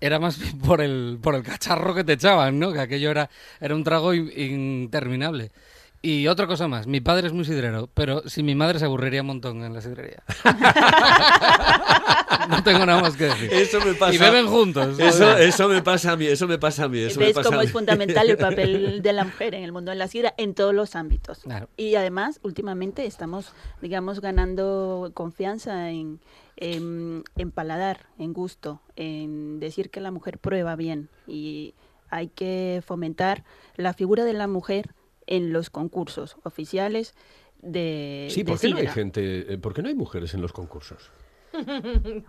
era 0.01 0.19
más 0.19 0.39
por 0.63 0.83
el, 0.83 1.19
por 1.23 1.35
el 1.35 1.43
cacharro 1.43 1.95
que 1.95 2.05
te 2.05 2.13
echaban, 2.15 2.59
¿no? 2.59 2.71
Que 2.75 2.81
aquello 2.81 3.11
era, 3.11 3.31
era 3.63 3.75
un 3.75 3.83
trago 3.83 4.13
in- 4.13 4.31
interminable. 4.37 5.53
Y 6.01 6.29
otra 6.29 6.47
cosa 6.47 6.69
más, 6.69 6.87
mi 6.87 7.01
padre 7.01 7.27
es 7.27 7.33
muy 7.33 7.45
sidrero, 7.45 7.89
pero 7.93 8.23
si 8.29 8.45
mi 8.45 8.55
madre 8.55 8.79
se 8.79 8.85
aburriría 8.85 9.23
un 9.23 9.27
montón 9.27 9.65
en 9.65 9.75
la 9.75 9.81
sidrería. 9.81 10.23
no 12.49 12.63
tengo 12.63 12.87
nada 12.87 13.03
más 13.03 13.17
que 13.17 13.25
decir. 13.25 13.53
Eso 13.53 13.81
me 13.81 13.95
pasa. 13.95 14.15
Y 14.15 14.19
beben 14.19 14.47
juntos. 14.47 14.97
Eso, 14.99 15.37
eso 15.37 15.69
me 15.69 15.83
pasa 15.83 16.13
a 16.13 16.17
mí, 16.17 16.27
eso 16.27 16.47
me 16.47 16.57
pasa 16.57 16.85
a 16.85 16.89
mí. 16.89 17.01
Eso 17.01 17.19
me 17.19 17.27
¿Ves 17.27 17.35
pasa 17.35 17.49
cómo 17.49 17.61
a 17.61 17.65
es 17.65 17.73
fundamental 17.73 18.31
el 18.31 18.37
papel 18.37 19.03
de 19.03 19.13
la 19.13 19.25
mujer 19.25 19.57
en 19.57 19.65
el 19.65 19.73
mundo 19.73 19.91
de 19.91 19.97
la 19.97 20.07
sidra 20.07 20.35
en 20.37 20.55
todos 20.55 20.73
los 20.73 20.95
ámbitos? 20.95 21.41
Claro. 21.41 21.69
Y 21.77 21.97
además, 21.97 22.39
últimamente 22.45 23.05
estamos, 23.05 23.53
digamos, 23.83 24.21
ganando 24.21 25.11
confianza 25.15 25.91
en, 25.91 26.21
en, 26.57 27.25
en 27.37 27.51
paladar, 27.51 28.07
en 28.21 28.33
gusto, 28.33 28.81
en 28.95 29.59
decir 29.59 29.91
que 29.91 30.01
la 30.01 30.13
mujer 30.13 30.39
prueba 30.39 30.77
bien. 30.77 31.09
Y 31.27 31.75
hay 32.09 32.29
que 32.29 32.83
fomentar 32.87 33.43
la 33.77 33.95
figura 33.95 34.25
de 34.25 34.33
la 34.33 34.47
mujer 34.47 34.95
en 35.29 35.53
los 35.53 35.71
concursos 35.71 36.37
oficiales 36.43 37.15
de, 37.63 38.27
Sí, 38.31 38.43
de 38.43 38.51
¿por 38.51 38.59
qué 38.61 38.69
no 38.71 38.77
hay 38.79 38.89
gente, 38.89 39.55
eh, 39.55 39.59
por 39.59 39.75
qué 39.75 39.83
no 39.83 39.89
hay 39.89 39.95
mujeres 39.95 40.35
en 40.35 40.41
los 40.43 40.53
concursos? 40.53 41.11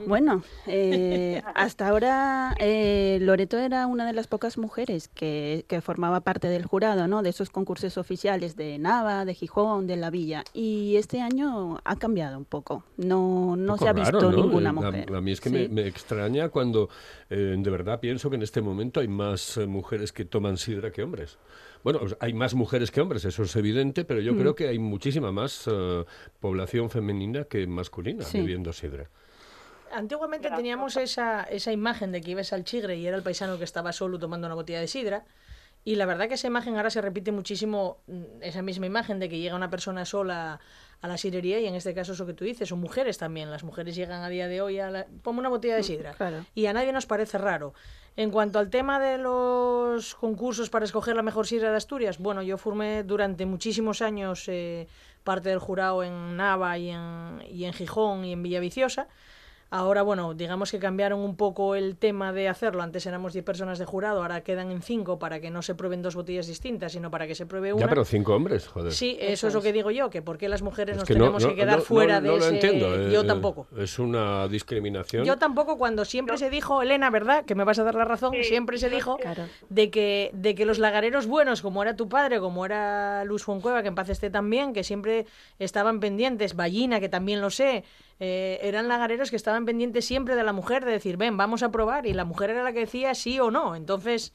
Bueno, 0.08 0.44
eh, 0.66 1.42
hasta 1.56 1.90
ahora 1.90 2.56
eh, 2.60 3.20
Loreto 3.22 3.58
era 3.58 3.86
una 3.86 4.06
de 4.08 4.14
las 4.14 4.28
pocas 4.28 4.58
mujeres 4.58 5.10
que, 5.10 5.66
que 5.68 5.82
formaba 5.82 6.22
parte 6.22 6.48
del 6.48 6.66
jurado, 6.66 7.08
¿no? 7.08 7.22
De 7.22 7.30
esos 7.30 7.50
concursos 7.50 7.98
oficiales 7.98 8.56
de 8.56 8.78
Nava, 8.80 9.26
de 9.26 9.34
Gijón, 9.34 9.88
de 9.88 9.98
La 9.98 10.10
Villa. 10.10 10.44
Y 10.54 10.96
este 10.96 11.22
año 11.22 11.80
ha 11.84 11.96
cambiado 11.98 12.38
un 12.38 12.46
poco. 12.46 12.86
No, 12.98 13.56
no 13.58 13.74
Poco 13.74 13.84
se 13.86 13.90
ha 13.90 13.94
raro, 13.94 14.02
visto 14.20 14.32
¿no? 14.32 14.38
ninguna 14.46 14.70
Eh, 14.70 14.72
a- 14.72 14.74
mujer. 14.74 15.14
A, 15.14 15.22
mí 15.22 15.32
es 15.32 15.42
que 15.42 15.50
Sí. 15.50 15.56
me, 15.56 15.68
me 15.68 15.88
extraña 15.88 16.50
cuando 16.50 16.90
eh, 17.30 17.56
de 17.60 17.70
verdad 17.70 18.00
pienso 18.00 18.30
que 18.30 18.38
en 18.38 18.44
este 18.44 18.62
momento 18.62 19.00
hay 19.02 19.08
más 19.10 19.58
eh, 19.58 19.68
mujeres 19.68 20.12
que 20.14 20.26
toman 20.26 20.58
sidra 20.58 20.92
que 20.92 21.04
hombres. 21.04 21.38
Bueno, 21.84 22.02
hay 22.20 22.34
más 22.34 22.54
mujeres 22.56 22.92
que 22.92 23.00
hombres, 23.02 23.24
eso 23.26 23.44
es 23.44 23.56
evidente, 23.56 24.04
pero 24.06 24.20
Mm. 24.20 24.24
yo 24.24 24.38
creo 24.38 24.56
que 24.56 24.68
hay 24.68 24.80
muchísima 24.80 25.32
más 25.32 25.64
eh, 25.72 26.04
población 26.40 26.90
femenina 26.90 27.46
que 27.46 27.66
masculina 27.68 28.24
Sí. 28.24 28.40
bebiendo 28.40 28.74
sidra. 28.74 29.10
Antiguamente 29.92 30.50
teníamos 30.52 30.98
esa, 30.98 31.44
esa 31.44 31.72
imagen 31.72 32.12
de 32.12 32.22
que 32.22 32.32
ibas 32.32 32.54
al 32.54 32.64
chigre 32.64 32.98
y 32.98 33.08
era 33.08 33.18
el 33.18 33.24
paisano 33.24 33.58
que 33.58 33.64
estaba 33.64 33.92
solo 33.92 34.20
tomando 34.20 34.46
una 34.46 34.56
botella 34.56 34.80
de 34.82 34.88
sidra. 34.88 35.26
Y 35.90 35.96
la 35.96 36.06
verdad 36.06 36.28
que 36.28 36.36
esa 36.36 36.46
imagen 36.46 36.78
ahora 36.78 36.92
se 36.92 37.02
repite 37.02 37.32
muchísimo, 37.32 37.98
mm, 38.06 38.44
esa 38.44 38.62
misma 38.62 38.86
imagen 38.86 39.18
de 39.18 39.28
que 39.28 39.40
llega 39.40 39.56
una 39.56 39.72
persona 39.72 40.06
sola 40.06 40.60
a 41.02 41.08
la 41.08 41.18
sidrería 41.18 41.60
y 41.60 41.66
en 41.66 41.74
este 41.74 41.96
caso 41.96 42.14
eso 42.14 42.28
que 42.28 42.36
tú 42.36 42.46
dices, 42.46 42.70
son 42.70 42.80
mujeres 42.80 43.18
también. 43.18 43.50
Las 43.50 43.64
mujeres 43.64 43.96
llegan 43.96 44.22
a 44.22 44.30
día 44.30 44.48
de 44.48 44.62
hoy 44.62 44.78
a 44.78 44.92
la... 44.92 45.08
Ponme 45.24 45.40
una 45.40 45.50
botella 45.50 45.76
de 45.76 45.82
sidra. 45.82 46.14
claro. 46.14 46.46
Y 46.54 46.68
a 46.68 46.74
nadie 46.74 46.94
nos 46.94 47.08
parece 47.08 47.40
raro. 47.40 47.74
En 48.16 48.30
cuanto 48.30 48.60
al 48.60 48.70
tema 48.70 49.00
de 49.00 49.18
los 49.18 50.14
concursos 50.14 50.70
para 50.70 50.86
escoger 50.86 51.16
la 51.16 51.24
mejor 51.24 51.48
sidra 51.48 51.72
de 51.72 51.78
Asturias, 51.78 52.20
bueno, 52.20 52.44
yo 52.44 52.60
formé 52.60 53.02
durante 53.02 53.48
muchísimos 53.48 54.04
años 54.04 54.48
eh, 54.48 54.88
parte 55.24 55.50
del 55.50 55.58
jurado 55.58 56.04
en 56.04 56.38
Nava 56.38 56.78
y 56.78 56.92
en, 56.92 57.42
y 57.50 57.66
en 57.66 57.74
Gijón 57.74 58.26
y 58.26 58.34
en 58.34 58.44
Villaviciosa. 58.44 59.08
Ahora, 59.72 60.02
bueno, 60.02 60.34
digamos 60.34 60.72
que 60.72 60.80
cambiaron 60.80 61.20
un 61.20 61.36
poco 61.36 61.76
el 61.76 61.96
tema 61.96 62.34
de 62.34 62.48
hacerlo. 62.50 62.82
Antes 62.82 63.06
éramos 63.06 63.34
10 63.34 63.46
personas 63.46 63.78
de 63.78 63.86
jurado, 63.86 64.24
ahora 64.24 64.42
quedan 64.42 64.72
en 64.72 64.82
5 64.82 65.20
para 65.20 65.40
que 65.40 65.52
no 65.52 65.62
se 65.62 65.76
prueben 65.76 66.02
dos 66.02 66.16
botellas 66.16 66.48
distintas, 66.48 66.94
sino 66.94 67.12
para 67.12 67.28
que 67.28 67.36
se 67.36 67.46
pruebe 67.46 67.72
una. 67.74 67.82
Ya, 67.84 67.88
pero 67.90 68.04
cinco 68.04 68.34
hombres, 68.34 68.68
joder. 68.68 68.92
Sí, 68.94 69.16
eso 69.22 69.48
es 69.48 69.54
lo 69.54 69.62
que 69.62 69.72
digo 69.72 69.92
yo, 69.92 70.10
que 70.10 70.24
por 70.24 70.40
qué 70.40 70.50
las 70.50 70.64
mujeres 70.64 70.94
Es 70.96 71.02
nos 71.02 71.08
que 71.08 71.14
tenemos 71.14 71.44
no- 71.44 71.50
que 71.50 71.56
quedar 71.56 71.78
no- 71.78 71.84
fuera 71.84 72.16
no- 72.16 72.22
de 72.22 72.28
no 72.30 72.38
lo 72.38 72.46
ese... 72.46 72.56
entiendo. 72.56 73.10
yo 73.10 73.22
eh, 73.22 73.26
tampoco. 73.28 73.68
Es 73.78 74.00
una 74.00 74.48
discriminación. 74.48 75.24
Yo 75.24 75.38
tampoco 75.38 75.78
cuando 75.78 76.04
siempre 76.04 76.38
se 76.40 76.50
dijo, 76.50 76.82
Elena, 76.82 77.12
¿verdad? 77.12 77.46
Que 77.46 77.54
me 77.54 77.64
vas 77.64 77.78
a 77.78 77.84
dar 77.84 77.94
la 77.94 78.06
razón, 78.06 78.32
Sí, 78.34 78.44
siempre 78.46 78.80
se 78.80 78.90
dijo 78.90 79.18
Claro. 79.18 79.44
de 79.70 79.92
que, 79.92 80.32
de 80.34 80.56
que 80.56 80.66
los 80.66 80.80
lagareros 80.80 81.28
buenos, 81.28 81.62
como 81.62 81.84
era 81.84 81.96
tu 81.96 82.10
padre, 82.10 82.40
como 82.40 82.66
era 82.66 83.24
Luz 83.24 83.44
Foncueva, 83.44 83.84
que 83.84 83.90
en 83.90 83.96
paz 83.96 84.10
esté 84.10 84.32
también, 84.32 84.74
que 84.74 84.84
siempre 84.84 85.28
estaban 85.60 86.00
pendientes, 86.00 86.56
Ballina, 86.56 87.00
que 87.00 87.10
también 87.10 87.40
lo 87.42 87.52
sé, 87.52 87.84
eh, 88.20 88.60
eran 88.62 88.88
lagareros 88.88 89.30
que 89.30 89.36
estaban 89.36 89.66
pendientes 89.66 90.06
siempre 90.06 90.36
de 90.36 90.44
la 90.44 90.54
mujer, 90.54 90.84
de 90.86 90.92
decir, 90.92 91.18
ven, 91.18 91.38
vamos 91.38 91.64
a 91.64 91.72
probar, 91.72 92.06
y 92.06 92.14
la 92.14 92.26
mujer 92.26 92.50
era 92.50 92.64
la 92.64 92.74
que 92.74 92.80
decía 92.82 93.14
sí 93.16 93.40
o 93.40 93.52
no. 93.52 93.76
Entonces, 93.76 94.34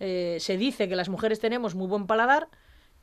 eh, 0.00 0.36
se 0.40 0.56
dice 0.56 0.88
que 0.88 0.96
las 0.96 1.08
mujeres 1.08 1.40
tenemos 1.40 1.74
muy 1.74 1.88
buen 1.88 2.06
paladar, 2.06 2.48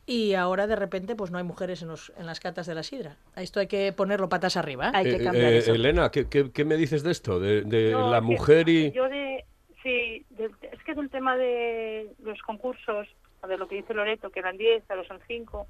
y 0.07 0.35
ahora 0.35 0.67
de 0.67 0.75
repente 0.75 1.15
pues 1.15 1.31
no 1.31 1.39
hay 1.39 1.43
mujeres 1.43 1.81
en, 1.81 1.87
los, 1.87 2.13
en 2.17 2.27
las 2.27 2.39
catas 2.39 2.67
de 2.67 2.75
la 2.75 2.83
sidra. 2.83 3.17
A 3.35 3.41
esto 3.41 3.59
hay 3.59 3.65
que 3.67 3.91
ponerlo 3.91 4.29
patas 4.29 4.55
arriba. 4.55 4.87
¿eh? 4.89 4.91
Hay 4.93 5.03
que 5.05 5.15
Eh, 5.15 5.23
cambiar 5.23 5.51
eh, 5.53 5.57
eso. 5.57 5.73
Elena, 5.73 6.11
¿qué, 6.11 6.29
qué, 6.29 6.51
qué 6.51 6.63
me 6.63 6.77
dices 6.77 7.01
de 7.01 7.11
esto? 7.11 7.39
De, 7.39 7.63
de 7.63 7.91
No, 7.91 8.11
la 8.11 8.19
que- 8.19 8.25
mujer 8.27 8.69
y... 8.69 8.91
Yo 8.91 9.09
de, 9.09 9.43
sí, 9.81 10.23
del- 10.29 10.51
es 10.71 10.83
que 10.83 10.91
es 10.91 10.97
un 10.97 11.09
tema 11.09 11.35
de 11.35 12.11
los 12.23 12.39
concursos, 12.43 13.07
de 13.47 13.57
lo 13.57 13.67
que 13.67 13.75
dice 13.77 13.93
Loreto, 13.95 14.29
que 14.29 14.39
eran 14.39 14.57
10, 14.57 14.83
ahora 14.89 15.07
son 15.07 15.19
5. 15.27 15.67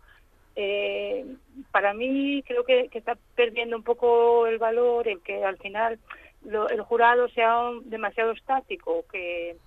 Eh, 0.56 1.26
para 1.72 1.94
mí 1.94 2.44
creo 2.48 2.64
que, 2.64 2.90
está 2.94 3.18
perdiendo 3.36 3.76
un 3.76 3.84
poco 3.84 4.48
el 4.48 4.58
valor 4.58 5.08
el 5.08 5.22
que 5.22 5.44
al 5.44 5.58
final 5.58 6.00
el 6.46 6.82
jurado 6.82 7.28
sea 7.30 7.72
demasiado 7.84 8.32
estático, 8.32 9.04
que 9.12 9.58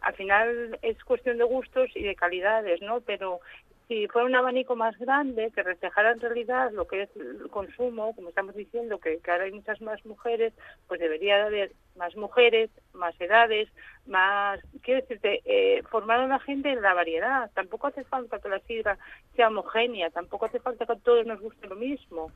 al 0.00 0.14
final 0.14 0.78
es 0.82 1.02
cuestión 1.04 1.38
de 1.38 1.44
gustos 1.44 1.90
y 1.94 2.02
de 2.02 2.14
calidades, 2.14 2.80
¿no? 2.80 3.00
Pero 3.00 3.40
si 3.88 4.06
fuera 4.06 4.28
un 4.28 4.36
abanico 4.36 4.76
más 4.76 4.96
grande 4.98 5.50
que 5.54 5.62
reflejara 5.62 6.12
en 6.12 6.20
realidad 6.20 6.70
lo 6.72 6.86
que 6.86 7.02
es 7.02 7.16
el 7.16 7.48
consumo, 7.48 8.14
como 8.14 8.28
estamos 8.28 8.54
diciendo, 8.54 8.98
que, 8.98 9.18
ahora 9.26 9.44
hay 9.44 9.52
muchas 9.52 9.80
más 9.80 10.04
mujeres, 10.04 10.52
pues 10.86 11.00
debería 11.00 11.38
de 11.38 11.42
haber 11.42 11.72
más 11.96 12.14
mujeres, 12.14 12.70
más 12.92 13.18
edades, 13.18 13.68
más, 14.06 14.60
quiero 14.82 15.00
decirte, 15.00 15.40
eh, 15.46 15.82
formar 15.90 16.20
a 16.20 16.26
la 16.26 16.38
gente 16.38 16.70
en 16.70 16.82
la 16.82 16.92
variedad. 16.92 17.50
Tampoco 17.54 17.86
hace 17.86 18.04
falta 18.04 18.38
que 18.38 18.50
la 18.50 18.60
sidra 18.60 18.98
sea 19.34 19.48
homogénea, 19.48 20.10
tampoco 20.10 20.44
hace 20.44 20.60
falta 20.60 20.84
que 20.84 20.92
a 20.92 20.96
todos 20.96 21.26
nos 21.26 21.40
guste 21.40 21.66
lo 21.66 21.76
mismo. 21.76 22.30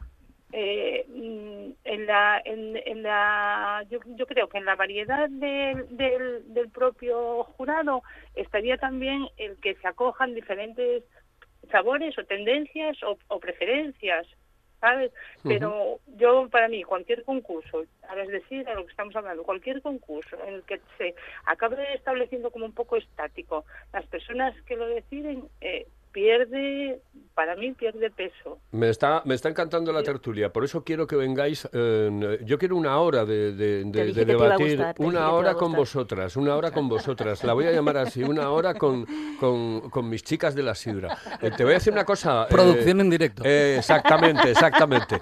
Eh, 0.54 1.06
mm, 1.08 1.72
en 1.84 2.06
la, 2.06 2.42
en, 2.44 3.02
la, 3.02 3.84
yo, 3.90 4.00
yo 4.04 4.26
creo 4.26 4.48
que 4.48 4.58
en 4.58 4.66
la 4.66 4.76
variedad 4.76 5.28
del, 5.28 5.86
del 5.96 6.70
propio 6.70 7.44
jurado 7.44 8.02
estaría 8.34 8.76
también 8.76 9.28
el 9.38 9.56
que 9.60 9.74
se 9.76 9.88
acojan 9.88 10.34
diferentes 10.34 11.04
sabores 11.70 12.18
o 12.18 12.24
tendencias 12.24 13.02
o, 13.02 13.18
o 13.28 13.40
preferencias. 13.40 14.26
¿sabes? 14.82 15.12
Pero 15.44 16.00
yo, 16.16 16.48
para 16.50 16.66
mí, 16.66 16.82
cualquier 16.82 17.22
concurso, 17.22 17.84
ahora 18.08 18.24
es 18.24 18.30
decir, 18.30 18.68
a 18.68 18.74
lo 18.74 18.84
que 18.84 18.90
estamos 18.90 19.14
hablando, 19.14 19.44
cualquier 19.44 19.80
concurso 19.80 20.36
en 20.44 20.54
el 20.54 20.62
que 20.64 20.80
se 20.98 21.14
acabe 21.46 21.94
estableciendo 21.94 22.50
como 22.50 22.66
un 22.66 22.72
poco 22.72 22.96
estático, 22.96 23.64
las 23.92 24.04
personas 24.06 24.60
que 24.62 24.74
lo 24.74 24.88
deciden, 24.88 25.44
eh, 25.60 25.86
pierde, 26.10 27.00
para 27.42 27.56
mí 27.56 27.72
pierde 27.72 28.08
peso. 28.12 28.60
Me 28.70 28.88
está, 28.88 29.20
me 29.24 29.34
está 29.34 29.48
encantando 29.48 29.92
la 29.92 30.04
tertulia, 30.04 30.52
por 30.52 30.62
eso 30.64 30.84
quiero 30.84 31.08
que 31.08 31.16
vengáis. 31.16 31.68
eh, 31.72 32.38
yo 32.44 32.56
quiero 32.56 32.76
una 32.76 32.96
hora 33.00 33.24
de, 33.24 33.52
debatir, 33.52 34.76
gustar, 34.76 34.94
una 34.98 35.32
hora 35.32 35.54
con 35.54 35.72
vosotras, 35.72 36.36
una 36.36 36.54
hora 36.54 36.70
con 36.70 36.88
vosotras. 36.88 37.42
La 37.42 37.52
voy 37.52 37.66
a 37.66 37.72
llamar 37.72 37.96
así, 37.96 38.22
una 38.22 38.48
hora 38.52 38.74
con, 38.74 39.04
con, 39.40 39.90
con 39.90 40.08
mis 40.08 40.22
chicas 40.22 40.54
de 40.54 40.62
la 40.62 40.76
sidra. 40.76 41.18
Eh, 41.40 41.50
te 41.56 41.64
voy 41.64 41.72
a 41.72 41.74
decir 41.74 41.92
una 41.92 42.04
cosa. 42.04 42.44
eh, 42.44 42.46
Producción 42.48 43.00
en 43.00 43.10
directo. 43.10 43.42
eh, 43.44 43.74
exactamente, 43.78 44.48
exactamente. 44.48 45.18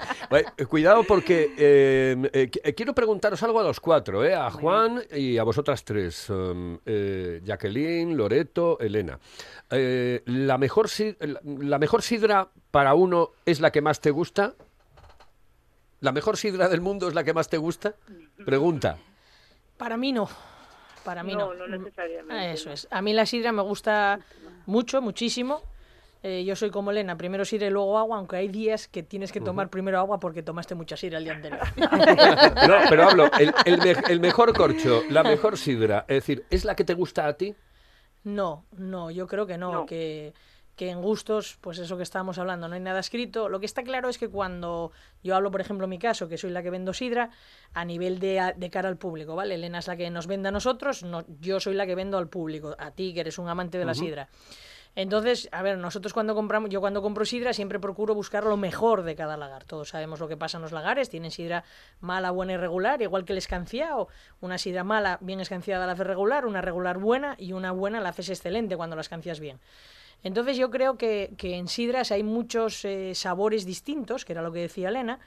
Cuidado 0.68 1.02
porque 1.04 1.54
eh, 1.56 2.16
eh, 2.34 2.50
qu- 2.50 2.60
eh, 2.62 2.74
quiero 2.74 2.94
preguntaros 2.94 3.42
algo 3.42 3.60
a 3.60 3.62
los 3.62 3.80
cuatro, 3.80 4.22
eh, 4.26 4.34
a 4.34 4.50
Juan 4.50 5.02
y 5.10 5.38
a 5.38 5.42
vosotras 5.42 5.84
tres, 5.86 6.28
um, 6.28 6.78
eh, 6.84 7.40
Jacqueline, 7.44 8.14
Loreto, 8.14 8.78
Elena. 8.78 9.18
Eh, 9.70 10.22
la, 10.26 10.58
mejor, 10.58 10.86
la 11.44 11.78
mejor 11.78 12.02
sidra 12.10 12.48
para 12.70 12.94
uno 12.94 13.30
es 13.46 13.60
la 13.60 13.70
que 13.70 13.80
más 13.80 14.00
te 14.00 14.10
gusta. 14.10 14.54
¿La 16.00 16.12
mejor 16.12 16.36
sidra 16.36 16.68
del 16.68 16.80
mundo 16.80 17.08
es 17.08 17.14
la 17.14 17.22
que 17.24 17.32
más 17.34 17.48
te 17.48 17.56
gusta? 17.58 17.94
Pregunta. 18.44 18.96
Para 19.76 19.96
mí 19.96 20.12
no. 20.12 20.28
Para 21.04 21.22
mí 21.22 21.34
no. 21.34 21.54
No, 21.54 21.66
no 21.66 21.78
necesariamente, 21.78 22.52
Eso 22.52 22.70
es. 22.72 22.88
A 22.90 23.00
mí 23.02 23.12
la 23.12 23.26
sidra 23.26 23.52
me 23.52 23.62
gusta 23.62 24.18
mucho, 24.66 25.00
muchísimo. 25.00 25.62
Eh, 26.22 26.44
yo 26.44 26.54
soy 26.56 26.70
como 26.70 26.90
Elena, 26.90 27.16
primero 27.16 27.44
sidra 27.46 27.66
y 27.68 27.70
luego 27.70 27.96
agua, 27.96 28.18
aunque 28.18 28.36
hay 28.36 28.48
días 28.48 28.88
que 28.88 29.02
tienes 29.02 29.32
que 29.32 29.40
tomar 29.40 29.70
primero 29.70 29.98
agua 29.98 30.20
porque 30.20 30.42
tomaste 30.42 30.74
mucha 30.74 30.96
sidra 30.96 31.16
el 31.18 31.24
día 31.24 31.34
anterior. 31.34 31.60
No, 32.68 32.74
pero 32.90 33.08
hablo, 33.08 33.30
el, 33.38 33.54
el 33.64 33.78
me- 33.78 34.12
el 34.12 34.20
mejor 34.20 34.52
corcho, 34.54 35.02
la 35.08 35.22
mejor 35.22 35.56
sidra, 35.56 36.04
es 36.08 36.16
decir, 36.16 36.44
¿es 36.50 36.64
la 36.66 36.74
que 36.76 36.84
te 36.84 36.92
gusta 36.92 37.26
a 37.26 37.32
ti? 37.34 37.54
No, 38.24 38.66
no, 38.76 39.10
yo 39.10 39.26
creo 39.26 39.46
que 39.46 39.56
no, 39.56 39.72
No. 39.72 39.86
Que, 39.86 40.34
que 40.80 40.88
en 40.88 41.02
gustos, 41.02 41.58
pues 41.60 41.78
eso 41.78 41.98
que 41.98 42.02
estábamos 42.02 42.38
hablando, 42.38 42.66
no 42.66 42.74
hay 42.74 42.80
nada 42.80 43.00
escrito. 43.00 43.50
Lo 43.50 43.60
que 43.60 43.66
está 43.66 43.82
claro 43.82 44.08
es 44.08 44.16
que 44.16 44.30
cuando 44.30 44.92
yo 45.22 45.36
hablo, 45.36 45.50
por 45.50 45.60
ejemplo, 45.60 45.84
en 45.84 45.90
mi 45.90 45.98
caso, 45.98 46.26
que 46.26 46.38
soy 46.38 46.48
la 46.48 46.62
que 46.62 46.70
vendo 46.70 46.94
sidra, 46.94 47.28
a 47.74 47.84
nivel 47.84 48.18
de, 48.18 48.54
de 48.56 48.70
cara 48.70 48.88
al 48.88 48.96
público, 48.96 49.36
¿vale? 49.36 49.56
Elena 49.56 49.80
es 49.80 49.88
la 49.88 49.96
que 49.98 50.08
nos 50.08 50.26
vende 50.26 50.48
a 50.48 50.52
nosotros, 50.52 51.02
no, 51.02 51.22
yo 51.38 51.60
soy 51.60 51.74
la 51.74 51.84
que 51.84 51.94
vendo 51.94 52.16
al 52.16 52.28
público, 52.30 52.76
a 52.78 52.92
ti, 52.92 53.12
que 53.12 53.20
eres 53.20 53.38
un 53.38 53.50
amante 53.50 53.76
de 53.76 53.84
la 53.84 53.92
sidra. 53.92 54.30
Entonces, 54.96 55.50
a 55.52 55.60
ver, 55.60 55.76
nosotros 55.76 56.14
cuando 56.14 56.34
compramos, 56.34 56.70
yo 56.70 56.80
cuando 56.80 57.02
compro 57.02 57.26
sidra 57.26 57.52
siempre 57.52 57.78
procuro 57.78 58.14
buscar 58.14 58.44
lo 58.44 58.56
mejor 58.56 59.02
de 59.02 59.14
cada 59.14 59.36
lagar. 59.36 59.64
Todos 59.64 59.90
sabemos 59.90 60.18
lo 60.18 60.28
que 60.28 60.38
pasa 60.38 60.56
en 60.56 60.62
los 60.62 60.72
lagares, 60.72 61.10
tienen 61.10 61.30
sidra 61.30 61.62
mala, 62.00 62.30
buena 62.30 62.54
y 62.54 62.56
regular, 62.56 63.02
igual 63.02 63.26
que 63.26 63.32
el 63.32 63.38
escanciado. 63.38 64.08
Una 64.40 64.56
sidra 64.56 64.82
mala, 64.82 65.18
bien 65.20 65.40
escanciada 65.40 65.86
la 65.86 65.92
haces 65.92 66.06
regular, 66.06 66.46
una 66.46 66.62
regular 66.62 66.96
buena 66.96 67.34
y 67.38 67.52
una 67.52 67.70
buena 67.70 68.00
la 68.00 68.08
haces 68.08 68.30
excelente 68.30 68.78
cuando 68.78 68.96
la 68.96 69.02
escancias 69.02 69.40
bien. 69.40 69.60
Entonces 70.22 70.56
yo 70.56 70.70
creo 70.70 70.96
que, 70.96 71.32
que 71.36 71.56
en 71.56 71.68
sidras 71.68 72.12
hay 72.12 72.22
muchos 72.22 72.84
eh, 72.84 73.14
sabores 73.14 73.64
distintos, 73.64 74.24
que 74.24 74.32
era 74.32 74.42
lo 74.42 74.52
que 74.52 74.60
decía 74.60 74.88
Elena, 74.88 75.20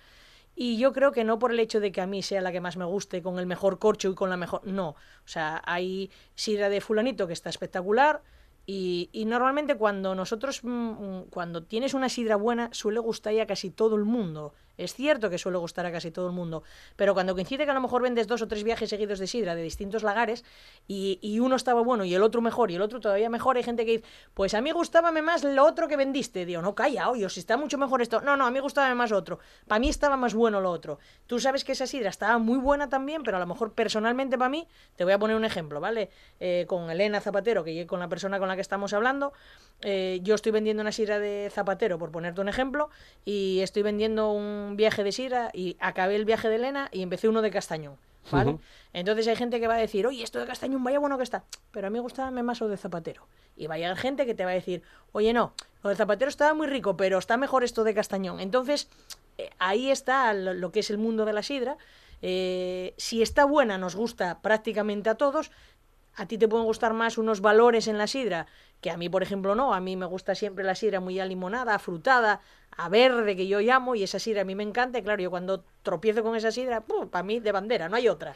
y 0.56 0.78
yo 0.78 0.94
creo 0.94 1.12
que 1.12 1.24
no 1.24 1.40
por 1.40 1.52
el 1.52 1.60
hecho 1.60 1.80
de 1.80 1.92
que 1.92 2.02
a 2.02 2.08
mí 2.08 2.22
sea 2.22 2.42
la 2.42 2.52
que 2.52 2.62
más 2.62 2.78
me 2.78 2.86
guste, 2.86 3.24
con 3.24 3.40
el 3.40 3.48
mejor 3.48 3.80
corcho 3.80 4.10
y 4.10 4.16
con 4.16 4.30
la 4.30 4.38
mejor... 4.38 4.66
No, 4.66 4.90
o 4.90 4.96
sea, 5.28 5.62
hay 5.66 6.12
sidra 6.36 6.70
de 6.70 6.80
fulanito 6.80 7.26
que 7.26 7.34
está 7.34 7.50
espectacular 7.50 8.22
y, 8.66 9.10
y 9.12 9.26
normalmente 9.26 9.76
cuando 9.76 10.16
nosotros, 10.16 10.64
mm, 10.64 10.70
mm, 10.70 11.24
cuando 11.30 11.64
tienes 11.64 11.94
una 11.94 12.08
sidra 12.08 12.36
buena, 12.36 12.70
suele 12.72 13.00
gustar 13.00 13.38
a 13.40 13.48
casi 13.48 13.72
todo 13.72 13.96
el 13.96 14.06
mundo. 14.06 14.54
Es 14.78 14.94
cierto 14.94 15.30
que 15.30 15.38
suele 15.38 15.58
gustar 15.58 15.86
a 15.86 15.92
casi 15.92 16.12
todo 16.12 16.28
el 16.28 16.34
mundo, 16.34 16.64
pero 16.96 17.14
cuando 17.14 17.34
coincide 17.34 17.66
que 17.66 17.72
a 17.72 17.74
lo 17.74 17.82
mejor 17.82 18.02
vendes 18.02 18.28
dos 18.28 18.42
o 18.42 18.48
tres 18.48 18.64
viajes 18.64 18.90
seguidos 18.90 19.20
de 19.20 19.28
sidra 19.28 19.56
de 19.56 19.62
distintos 19.62 20.04
lagares 20.04 20.44
y, 20.88 21.20
y 21.22 21.40
uno 21.40 21.56
estaba 21.56 21.82
bueno 21.82 22.06
y 22.06 22.14
el 22.14 22.24
otro 22.24 22.42
mejor 22.42 22.72
y 22.72 22.76
el 22.76 22.82
otro 22.82 23.00
todavía 23.00 23.30
mejor, 23.30 23.58
hay 23.58 23.64
gente 23.64 23.86
que 23.86 23.92
dice, 23.98 24.06
pues 24.34 24.54
a 24.54 24.62
mí 24.62 24.72
gustábame 24.72 25.22
más 25.22 25.44
lo 25.44 25.66
otro 25.66 25.88
que 25.88 25.98
vendiste. 25.98 26.46
Digo, 26.46 26.62
no, 26.62 26.76
calla, 26.76 27.10
oye, 27.10 27.30
si 27.30 27.40
está 27.40 27.58
mucho 27.58 27.78
mejor 27.78 28.02
esto. 28.02 28.22
No, 28.22 28.38
no, 28.38 28.46
a 28.46 28.52
mí 28.52 28.60
gustaba 28.60 28.94
más 28.96 29.12
otro. 29.12 29.40
Para 29.68 29.80
mí 29.80 29.90
estaba 29.90 30.18
más 30.18 30.34
bueno 30.34 30.62
lo 30.62 30.72
otro. 30.72 31.00
Tú 31.28 31.40
sabes 31.40 31.64
que 31.64 31.74
esa 31.74 31.88
sidra 31.88 32.10
estaba 32.10 32.38
muy 32.38 32.58
buena 32.58 32.90
también, 32.90 33.24
pero 33.24 33.38
a 33.38 33.40
lo 33.40 33.48
mejor 33.48 33.74
personalmente 33.74 34.38
para 34.38 34.50
mí, 34.50 34.68
te 34.96 35.04
voy 35.04 35.14
a 35.14 35.20
poner 35.20 35.36
un 35.36 35.46
ejemplo, 35.46 35.80
¿vale? 35.80 36.10
Eh, 36.40 36.66
con 36.68 36.90
Elena 36.90 37.22
Zapatero, 37.22 37.64
que 37.64 37.86
con 37.88 38.00
la 38.00 38.10
persona 38.10 38.40
con 38.40 38.48
la 38.48 38.56
que 38.56 38.62
estamos 38.62 38.94
hablando, 38.94 39.34
eh, 39.82 40.20
yo 40.24 40.36
estoy 40.36 40.52
vendiendo 40.52 40.82
una 40.82 40.92
sidra 40.92 41.20
de 41.20 41.50
Zapatero, 41.52 41.98
por 41.98 42.12
ponerte 42.12 42.42
un 42.42 42.50
ejemplo, 42.50 42.90
y 43.26 43.60
estoy 43.62 43.84
vendiendo 43.84 44.32
un 44.32 44.63
viaje 44.76 45.04
de 45.04 45.12
sidra 45.12 45.52
y 45.54 45.78
acabé 45.80 46.16
el 46.16 46.26
viaje 46.26 46.50
de 46.50 46.56
Elena 46.56 46.90
y 46.92 47.02
empecé 47.02 47.28
uno 47.28 47.42
de 47.42 47.52
Castañón. 47.52 47.98
¿Vale? 48.32 48.58
Entonces 48.94 49.28
hay 49.28 49.36
gente 49.36 49.60
que 49.60 49.68
va 49.68 49.76
a 49.76 49.80
decir, 49.80 50.08
oye, 50.08 50.24
esto 50.24 50.40
de 50.40 50.46
Castañón, 50.46 50.84
vaya 50.84 51.00
bueno 51.00 51.18
que 51.18 51.24
está. 51.24 51.44
Pero 51.72 51.88
a 51.88 51.90
mí 51.90 51.96
me 51.96 52.00
gustaba 52.00 52.32
más 52.32 52.62
lo 52.62 52.70
de 52.70 52.78
Zapatero. 52.78 53.28
Y 53.58 53.68
va 53.68 53.76
a 53.76 53.78
llegar 53.78 53.98
gente 53.98 54.26
que 54.26 54.34
te 54.34 54.46
va 54.46 54.52
a 54.52 54.54
decir, 54.54 54.82
oye, 55.12 55.34
no, 55.34 55.54
lo 55.84 55.90
de 55.90 55.96
Zapatero 55.96 56.30
estaba 56.30 56.54
muy 56.54 56.68
rico, 56.68 56.96
pero 56.96 57.18
está 57.18 57.36
mejor 57.36 57.64
esto 57.64 57.84
de 57.84 57.94
Castañón. 57.94 58.40
Entonces, 58.40 58.90
eh, 59.38 59.50
ahí 59.60 59.92
está 59.92 60.34
lo, 60.34 60.54
lo 60.54 60.72
que 60.72 60.80
es 60.80 60.90
el 60.90 60.98
mundo 60.98 61.26
de 61.26 61.34
la 61.34 61.44
sidra. 61.44 61.78
Eh, 62.22 62.94
si 62.98 63.22
está 63.22 63.44
buena, 63.44 63.78
nos 63.78 63.96
gusta 63.96 64.40
prácticamente 64.42 65.10
a 65.10 65.16
todos. 65.16 65.52
A 66.16 66.26
ti 66.26 66.38
te 66.38 66.48
pueden 66.48 66.66
gustar 66.66 66.94
más 66.94 67.18
unos 67.18 67.42
valores 67.42 67.88
en 67.88 67.98
la 67.98 68.08
sidra, 68.08 68.48
que 68.84 68.92
a 68.92 68.98
mí, 68.98 69.10
por 69.10 69.24
ejemplo, 69.24 69.56
no. 69.56 69.74
A 69.74 69.80
mí 69.80 69.96
me 69.96 70.06
gusta 70.06 70.36
siempre 70.36 70.64
la 70.64 70.76
sidra 70.76 71.00
muy 71.00 71.20
a 71.20 71.26
limonada, 71.26 71.74
a 71.74 71.80
frutada, 71.80 72.42
a 72.78 72.90
verde, 72.90 73.36
que 73.36 73.48
yo 73.48 73.60
llamo, 73.62 73.96
y 73.96 74.04
esa 74.04 74.20
sidra 74.20 74.42
a 74.42 74.46
mí 74.46 74.54
me 74.54 74.62
encanta. 74.64 75.00
Y 75.00 75.02
claro, 75.04 75.24
yo 75.24 75.32
cuando 75.32 75.64
tropiezo 75.82 76.22
con 76.22 76.36
esa 76.36 76.52
sidra, 76.52 76.84
para 77.10 77.24
mí 77.24 77.40
de 77.40 77.52
bandera, 77.52 77.90
no 77.90 77.96
hay 77.96 78.10
otra. 78.10 78.34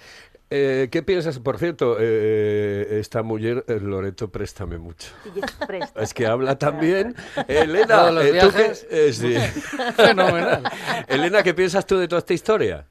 Eh, 0.50 0.88
¿Qué 0.92 1.04
piensas? 1.04 1.38
Por 1.40 1.58
cierto, 1.60 1.98
eh, 2.00 2.98
esta 3.00 3.22
mujer, 3.22 3.66
eh, 3.68 3.80
Loreto, 3.82 4.30
préstame 4.32 4.78
mucho. 4.78 5.10
Es 5.36 5.52
presta. 5.68 6.02
Es 6.02 6.14
que 6.14 6.26
habla 6.26 6.58
también. 6.58 7.14
Elena, 7.48 8.10
eh, 8.22 8.40
¿tú 8.42 8.52
qué- 8.56 8.74
eh, 8.90 9.14
sí. 9.14 9.36
Fenomenal. 9.96 10.64
Elena, 11.08 11.44
¿qué 11.44 11.54
piensas 11.54 11.86
tú 11.86 11.98
de 11.98 12.08
toda 12.08 12.20
esta 12.20 12.34
historia? 12.34 12.88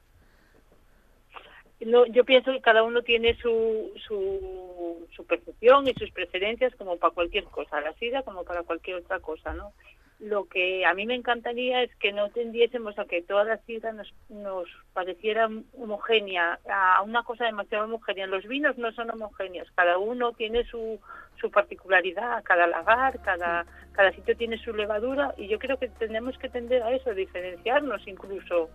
No, 1.79 2.07
yo 2.07 2.25
pienso 2.25 2.51
que 2.51 2.61
cada 2.61 2.81
uno 2.81 3.03
tiene 3.03 3.35
su, 3.35 3.91
su, 4.07 5.25
percepción 5.27 5.87
y 5.87 5.93
sus 5.93 6.09
preferencias 6.11 6.73
como 6.75 6.97
para 6.97 7.13
cualquier 7.13 7.43
cosa, 7.45 7.81
la 7.81 7.93
sidra 7.93 8.23
como 8.23 8.43
para 8.43 8.63
cualquier 8.63 8.97
otra 8.97 9.19
cosa, 9.19 9.53
¿no? 9.53 9.73
Lo 10.19 10.45
que 10.45 10.85
a 10.85 10.95
mí 10.95 11.05
me 11.05 11.13
encantaría 11.13 11.83
es 11.83 11.93
que 11.97 12.11
no 12.11 12.29
tendiésemos 12.29 12.97
a 12.97 13.05
que 13.05 13.21
toda 13.21 13.43
la 13.43 13.57
sidra 13.57 13.91
nos, 13.91 14.11
nos 14.29 14.67
pareciera 14.93 15.47
homogénea, 15.77 16.59
a 16.67 17.03
una 17.03 17.21
cosa 17.21 17.45
demasiado 17.45 17.85
homogénea. 17.85 18.25
Los 18.25 18.47
vinos 18.47 18.77
no 18.79 18.91
son 18.93 19.11
homogéneos, 19.11 19.69
cada 19.75 19.99
uno 19.99 20.31
tiene 20.33 20.63
su, 20.63 20.99
su 21.39 21.51
particularidad, 21.51 22.43
cada 22.43 22.65
lagar, 22.65 23.21
cada, 23.21 23.67
cada 23.91 24.11
sitio 24.13 24.35
tiene 24.35 24.57
su 24.57 24.73
levadura 24.73 25.35
y 25.37 25.47
yo 25.47 25.59
creo 25.59 25.77
que 25.77 25.89
tenemos 25.89 26.37
que 26.39 26.49
tender 26.49 26.81
a 26.81 26.95
eso, 26.95 27.13
diferenciarnos 27.13 28.07
incluso 28.07 28.69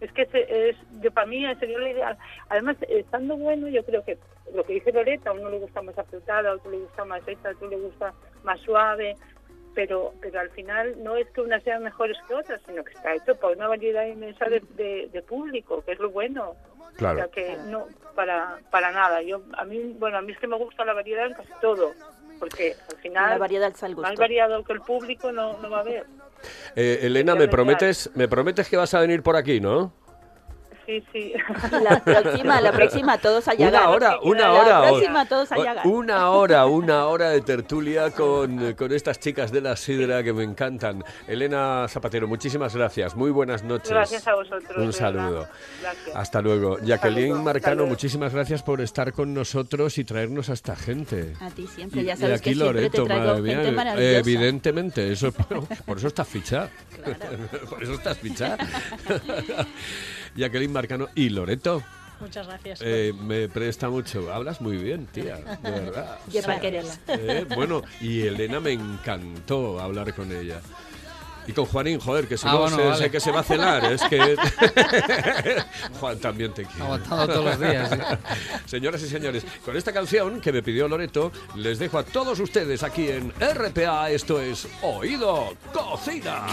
es 0.00 0.12
que 0.12 0.22
ese 0.22 0.68
es, 0.70 0.76
yo 1.00 1.10
para 1.10 1.26
mí 1.26 1.44
sería 1.56 1.78
lo 1.78 1.86
ideal. 1.88 2.16
Además, 2.48 2.76
estando 2.88 3.36
bueno, 3.36 3.68
yo 3.68 3.84
creo 3.84 4.04
que 4.04 4.18
lo 4.54 4.62
que 4.64 4.74
dice 4.74 4.92
Loreta, 4.92 5.30
a 5.30 5.32
uno 5.32 5.48
le 5.50 5.58
gusta 5.58 5.82
más 5.82 5.98
afrutada, 5.98 6.50
a 6.50 6.54
otro 6.54 6.70
le 6.70 6.78
gusta 6.78 7.04
más 7.04 7.26
hecha, 7.26 7.48
a 7.48 7.52
otro 7.52 7.68
le 7.68 7.76
gusta 7.76 8.12
más 8.44 8.60
suave, 8.60 9.16
pero 9.74 10.12
pero 10.20 10.40
al 10.40 10.50
final 10.50 11.02
no 11.02 11.16
es 11.16 11.28
que 11.30 11.40
unas 11.40 11.62
sean 11.62 11.82
mejores 11.82 12.16
que 12.28 12.34
otras, 12.34 12.60
sino 12.66 12.82
que 12.84 12.92
está 12.92 13.14
hecho 13.14 13.34
para 13.36 13.54
una 13.54 13.68
variedad 13.68 14.06
inmensa 14.06 14.46
de, 14.46 14.60
de, 14.76 15.08
de 15.12 15.22
público, 15.22 15.82
que 15.84 15.92
es 15.92 15.98
lo 15.98 16.10
bueno. 16.10 16.50
O 16.50 16.98
sea 16.98 17.12
Claro. 17.14 17.30
que 17.30 17.56
no, 17.66 17.88
para, 18.14 18.58
para 18.70 18.90
nada. 18.90 19.20
Yo, 19.20 19.42
a 19.58 19.64
mí, 19.66 19.94
bueno, 19.98 20.16
a 20.16 20.22
mí 20.22 20.32
es 20.32 20.38
que 20.38 20.46
me 20.46 20.56
gusta 20.56 20.82
la 20.84 20.94
variedad 20.94 21.26
en 21.26 21.34
casi 21.34 21.52
todo, 21.60 21.92
porque 22.38 22.74
al 22.90 22.96
final 23.02 23.30
La 23.30 23.38
variedad 23.38 23.74
al 23.82 23.94
gusto. 23.94 24.08
más 24.08 24.18
variado 24.18 24.64
que 24.64 24.72
el 24.72 24.80
público 24.80 25.30
no, 25.30 25.58
no 25.58 25.68
va 25.68 25.78
a 25.78 25.80
haber. 25.80 26.06
Eh, 26.74 27.00
Elena, 27.02 27.34
me 27.34 27.48
prometes, 27.48 28.10
me 28.14 28.28
prometes 28.28 28.68
que 28.68 28.76
vas 28.76 28.92
a 28.94 29.00
venir 29.00 29.22
por 29.22 29.36
aquí, 29.36 29.60
¿no? 29.60 29.92
Sí, 30.86 31.02
sí. 31.12 31.32
Y 31.34 31.82
la 31.82 32.00
próxima, 32.02 32.60
la 32.60 32.72
próxima 32.72 33.18
todos 33.18 33.48
a 33.48 33.54
Una 33.58 33.88
hora, 33.90 34.18
una 34.22 34.40
La 34.48 34.52
hora. 34.52 34.88
próxima 34.88 35.26
todos 35.26 35.50
a 35.52 35.56
o- 35.58 35.64
Yagar. 35.64 35.86
Una 35.86 36.30
hora, 36.30 36.66
una 36.66 37.06
hora 37.06 37.30
de 37.30 37.40
tertulia 37.40 38.10
con, 38.12 38.74
con 38.74 38.92
estas 38.92 39.18
chicas 39.18 39.50
de 39.50 39.60
la 39.62 39.74
sidra 39.76 40.22
que 40.22 40.32
me 40.32 40.44
encantan. 40.44 41.02
Elena 41.26 41.86
Zapatero, 41.88 42.28
muchísimas 42.28 42.74
gracias. 42.76 43.16
Muy 43.16 43.30
buenas 43.32 43.64
noches. 43.64 43.90
Gracias 43.90 44.26
a 44.28 44.34
vosotros. 44.36 44.76
Un 44.76 44.92
saludo. 44.92 45.48
Hasta 46.14 46.40
luego. 46.40 46.78
Jacqueline 46.78 47.30
Saludo, 47.30 47.42
Marcano, 47.42 47.74
saludo. 47.76 47.86
muchísimas 47.88 48.32
gracias 48.32 48.62
por 48.62 48.80
estar 48.80 49.12
con 49.12 49.34
nosotros 49.34 49.98
y 49.98 50.04
traernos 50.04 50.50
a 50.50 50.52
esta 50.52 50.76
gente. 50.76 51.32
A 51.40 51.50
ti 51.50 51.66
siempre, 51.66 52.02
Y, 52.02 52.04
ya 52.04 52.14
y 52.14 52.16
sabes 52.16 52.40
aquí 52.40 52.50
que 52.50 52.56
siempre 52.56 52.74
Loreto, 52.82 53.02
te 53.02 53.08
traigo 53.08 53.24
madre 53.26 53.42
mía, 53.42 53.56
gente 53.56 53.72
maravillosa. 53.72 54.18
evidentemente, 54.18 55.12
eso, 55.12 55.32
por 55.86 55.98
eso 55.98 56.06
estás 56.06 56.28
fichada. 56.28 56.70
por 57.70 57.82
eso 57.82 57.94
estás 57.94 58.18
fichada. 58.18 58.56
Jacqueline 60.36 60.72
Marcano 60.72 61.08
y 61.14 61.28
Loreto. 61.30 61.82
Muchas 62.20 62.46
gracias. 62.46 62.80
eh, 62.82 63.12
me 63.18 63.48
presta 63.48 63.90
mucho. 63.90 64.32
Hablas 64.32 64.60
muy 64.62 64.76
bien, 64.78 65.06
tía, 65.06 65.36
de 65.36 65.70
verdad. 65.70 66.18
Qué 66.32 66.42
paquerela. 66.42 66.94
Eh, 67.08 67.46
bueno, 67.54 67.82
y 68.00 68.22
Elena 68.22 68.58
me 68.60 68.72
encantó 68.72 69.78
hablar 69.80 70.14
con 70.14 70.32
ella. 70.32 70.60
Y 71.48 71.52
con 71.52 71.66
Juanín, 71.66 72.00
joder, 72.00 72.26
que 72.26 72.36
si 72.36 72.44
Ah, 72.48 72.52
no 72.54 72.58
bueno, 72.60 72.76
sé, 72.76 72.84
vale. 72.84 72.96
sé 73.04 73.10
que 73.10 73.20
se 73.20 73.30
va 73.30 73.38
a 73.40 73.42
cenar, 73.44 73.84
es 73.92 74.02
que... 74.02 74.34
Juan, 76.00 76.18
también 76.18 76.52
te 76.52 76.64
quiero. 76.64 76.86
Aguantado 76.86 77.26
todos 77.28 77.44
los 77.44 77.60
días. 77.60 77.90
Señoras 78.66 79.00
y 79.02 79.08
señores, 79.08 79.44
con 79.64 79.76
esta 79.76 79.92
canción 79.92 80.40
que 80.40 80.50
me 80.52 80.60
pidió 80.62 80.88
Loreto, 80.88 81.30
les 81.54 81.78
dejo 81.78 81.98
a 81.98 82.02
todos 82.02 82.40
ustedes 82.40 82.82
aquí 82.82 83.08
en 83.10 83.30
RPA, 83.38 84.10
esto 84.10 84.40
es 84.40 84.66
Oído 84.82 85.54
Cocina. 85.72 86.46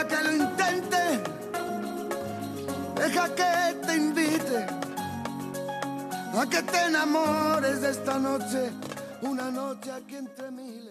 Deja 0.00 0.08
que 0.08 0.24
lo 0.24 0.32
intente. 0.36 1.22
Deja 2.96 3.34
que 3.34 3.86
te 3.86 3.96
invite 3.96 4.66
a 6.32 6.46
que 6.48 6.62
te 6.62 6.84
enamores 6.86 7.80
de 7.80 7.90
esta 7.90 8.18
noche, 8.18 8.70
una 9.22 9.50
noche 9.50 9.90
aquí 9.90 10.16
entre 10.16 10.50
miles. 10.50 10.89